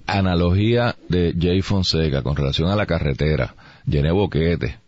analogía 0.07 0.95
de 1.09 1.35
Jay 1.39 1.61
Fonseca 1.61 2.23
con 2.23 2.37
relación 2.37 2.71
a 2.71 2.77
la 2.77 2.87
carretera, 2.87 3.55
llené 3.89 4.11
boquete, 4.11 4.79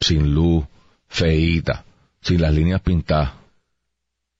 sin 0.00 0.34
luz, 0.34 0.64
feíta, 1.08 1.84
sin 2.22 2.40
las 2.40 2.54
líneas 2.54 2.80
pintadas. 2.80 3.32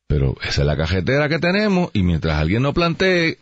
Pero 0.07 0.37
esa 0.43 0.63
es 0.63 0.67
la 0.67 0.77
carretera 0.77 1.29
que 1.29 1.39
tenemos 1.39 1.91
y 1.93 2.03
mientras 2.03 2.39
alguien 2.39 2.63
no 2.63 2.73
plantee 2.73 3.39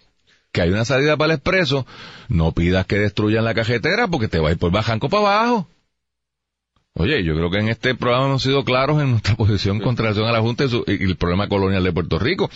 que 0.53 0.63
hay 0.63 0.71
una 0.71 0.85
salida 0.85 1.17
para 1.17 1.33
el 1.33 1.39
expreso, 1.39 1.87
no 2.29 2.53
pidas 2.53 2.87
que 2.87 2.99
destruyan 2.99 3.45
la 3.45 3.55
carretera 3.55 4.09
porque 4.09 4.29
te 4.29 4.39
va 4.39 4.49
a 4.49 4.53
ir 4.53 4.59
por 4.59 4.73
bajanco 4.73 5.09
para 5.09 5.23
abajo. 5.23 5.69
Oye, 6.95 7.23
yo 7.23 7.35
creo 7.35 7.51
que 7.51 7.59
en 7.59 7.69
este 7.69 7.95
programa 7.95 8.27
hemos 8.27 8.43
sido 8.43 8.65
claros 8.65 9.01
en 9.01 9.13
nuestra 9.13 9.35
posición 9.37 9.81
contra 9.81 10.05
relación 10.05 10.29
a 10.29 10.33
la 10.33 10.41
Junta 10.41 10.65
y, 10.65 11.05
el 11.05 11.17
problema 11.17 11.49
colonial 11.49 11.85
de 11.85 11.93
Puerto 11.93 12.19
Rico. 12.19 12.51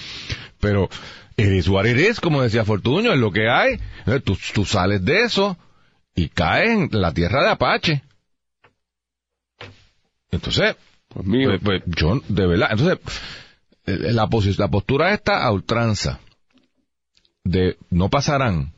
Pero 0.58 0.88
eres 1.36 1.68
what 1.68 1.86
it 1.86 2.18
como 2.20 2.42
decía 2.42 2.64
Fortuño, 2.64 3.12
es 3.12 3.18
lo 3.18 3.30
que 3.30 3.48
hay. 3.48 3.78
Tú 4.24 4.64
sales 4.64 5.04
de 5.04 5.22
eso 5.22 5.56
y 6.14 6.28
caes 6.28 6.70
en 6.70 6.88
la 6.92 7.12
tierra 7.12 7.42
de 7.42 7.50
Apache. 7.50 8.02
Entonces, 10.30 10.76
pues, 11.08 11.26
pues, 11.26 11.60
pues, 11.62 11.82
yo, 11.86 12.20
de 12.28 12.46
verdad, 12.46 12.68
entonces, 12.70 12.98
eh, 13.86 14.12
la, 14.12 14.28
la 14.28 14.68
postura 14.68 15.12
esta 15.12 15.44
a 15.44 15.52
ultranza 15.52 16.20
de 17.44 17.76
no 17.90 18.08
pasarán. 18.08 18.72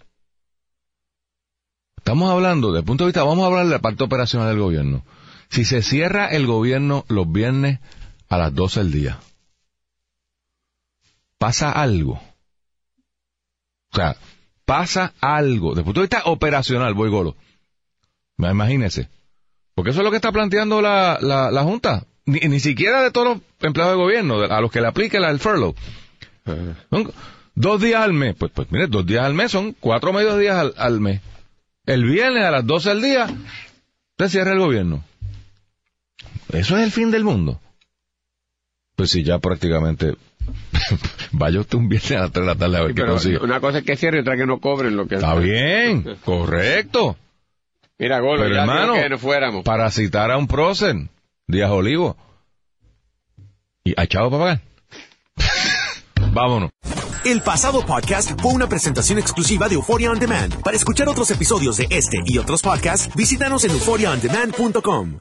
Estamos 1.96 2.30
hablando, 2.30 2.68
desde 2.68 2.80
el 2.80 2.84
punto 2.84 3.04
de 3.04 3.08
vista, 3.08 3.22
vamos 3.22 3.44
a 3.44 3.46
hablar 3.46 3.64
de 3.66 3.72
la 3.72 3.78
parte 3.78 4.04
operacional 4.04 4.48
del 4.48 4.58
gobierno. 4.58 5.04
Si 5.48 5.64
se 5.64 5.82
cierra 5.82 6.26
el 6.28 6.46
gobierno 6.46 7.04
los 7.08 7.30
viernes 7.30 7.80
a 8.28 8.36
las 8.36 8.54
12 8.54 8.80
del 8.80 8.92
día, 8.92 9.18
pasa 11.38 11.70
algo. 11.70 12.20
O 13.92 13.96
sea, 13.96 14.16
pasa 14.64 15.12
algo. 15.20 15.70
Desde 15.70 15.80
el 15.80 15.84
punto 15.84 16.00
de 16.00 16.06
vista 16.06 16.22
operacional, 16.24 16.94
voy 16.94 17.10
golo. 17.10 17.36
Imagínese. 18.38 19.08
Porque 19.74 19.90
eso 19.90 20.00
es 20.00 20.04
lo 20.04 20.10
que 20.10 20.16
está 20.16 20.32
planteando 20.32 20.80
la, 20.80 21.18
la, 21.20 21.62
Junta. 21.62 22.06
Ni, 22.26 22.60
siquiera 22.60 23.02
de 23.02 23.10
todos 23.10 23.26
los 23.26 23.38
empleados 23.60 23.94
de 23.94 24.02
gobierno, 24.02 24.40
a 24.40 24.60
los 24.60 24.70
que 24.70 24.80
le 24.80 24.86
aplique 24.86 25.18
el 25.18 25.38
furlough. 25.38 25.76
dos 27.54 27.80
días 27.80 28.02
al 28.02 28.12
mes. 28.12 28.34
Pues, 28.38 28.50
pues 28.52 28.70
mire, 28.70 28.86
dos 28.86 29.04
días 29.04 29.24
al 29.24 29.34
mes 29.34 29.50
son 29.50 29.72
cuatro 29.78 30.12
medios 30.12 30.38
días 30.38 30.56
al, 30.56 30.74
al 30.76 31.00
mes. 31.00 31.20
El 31.86 32.04
viernes 32.04 32.44
a 32.44 32.50
las 32.50 32.66
12 32.66 32.88
del 32.88 33.02
día 33.02 33.26
se 34.18 34.28
cierra 34.28 34.52
el 34.52 34.58
gobierno. 34.58 35.04
¿Eso 36.50 36.78
es 36.78 36.84
el 36.84 36.92
fin 36.92 37.10
del 37.10 37.24
mundo? 37.24 37.60
Pues 38.96 39.10
sí, 39.10 39.22
ya 39.22 39.38
prácticamente 39.38 40.14
vaya 41.32 41.60
usted 41.60 41.78
un 41.78 41.88
viernes 41.88 42.12
a 42.12 42.20
las 42.20 42.32
3 42.32 42.44
de 42.46 42.52
la 42.52 42.58
tarde 42.58 42.76
a 42.78 42.82
ver 42.82 42.94
qué 42.94 43.04
consigue. 43.04 43.38
Una 43.38 43.60
cosa 43.60 43.78
es 43.78 43.84
que 43.84 43.96
cierre 43.96 44.18
y 44.18 44.20
otra 44.20 44.36
que 44.36 44.46
no 44.46 44.60
cobren 44.60 44.96
lo 44.96 45.06
que 45.06 45.16
Está 45.16 45.34
bien, 45.36 46.04
correcto. 46.24 47.16
Mira, 47.98 48.20
Golo, 48.20 48.42
Pero 48.42 48.56
hermano, 48.60 48.94
que 48.94 49.08
no 49.08 49.18
fuéramos. 49.18 49.64
para 49.64 49.90
citar 49.90 50.30
a 50.30 50.36
un 50.36 50.46
prócer, 50.46 50.96
Díaz 51.46 51.70
Olivo. 51.70 52.16
¿Y 53.84 53.94
a 54.00 54.06
Chavo 54.06 54.30
para 54.30 54.60
pagar? 55.36 56.32
Vámonos. 56.32 56.70
El 57.24 57.40
pasado 57.40 57.86
podcast 57.86 58.38
fue 58.40 58.52
una 58.52 58.68
presentación 58.68 59.18
exclusiva 59.18 59.68
de 59.68 59.76
Euphoria 59.76 60.10
On 60.10 60.18
Demand. 60.18 60.60
Para 60.62 60.76
escuchar 60.76 61.08
otros 61.08 61.30
episodios 61.30 61.78
de 61.78 61.86
este 61.90 62.18
y 62.26 62.36
otros 62.36 62.60
podcasts, 62.60 63.08
visítanos 63.14 63.64
en 63.64 63.70
euphoriaondemand.com. 63.70 65.20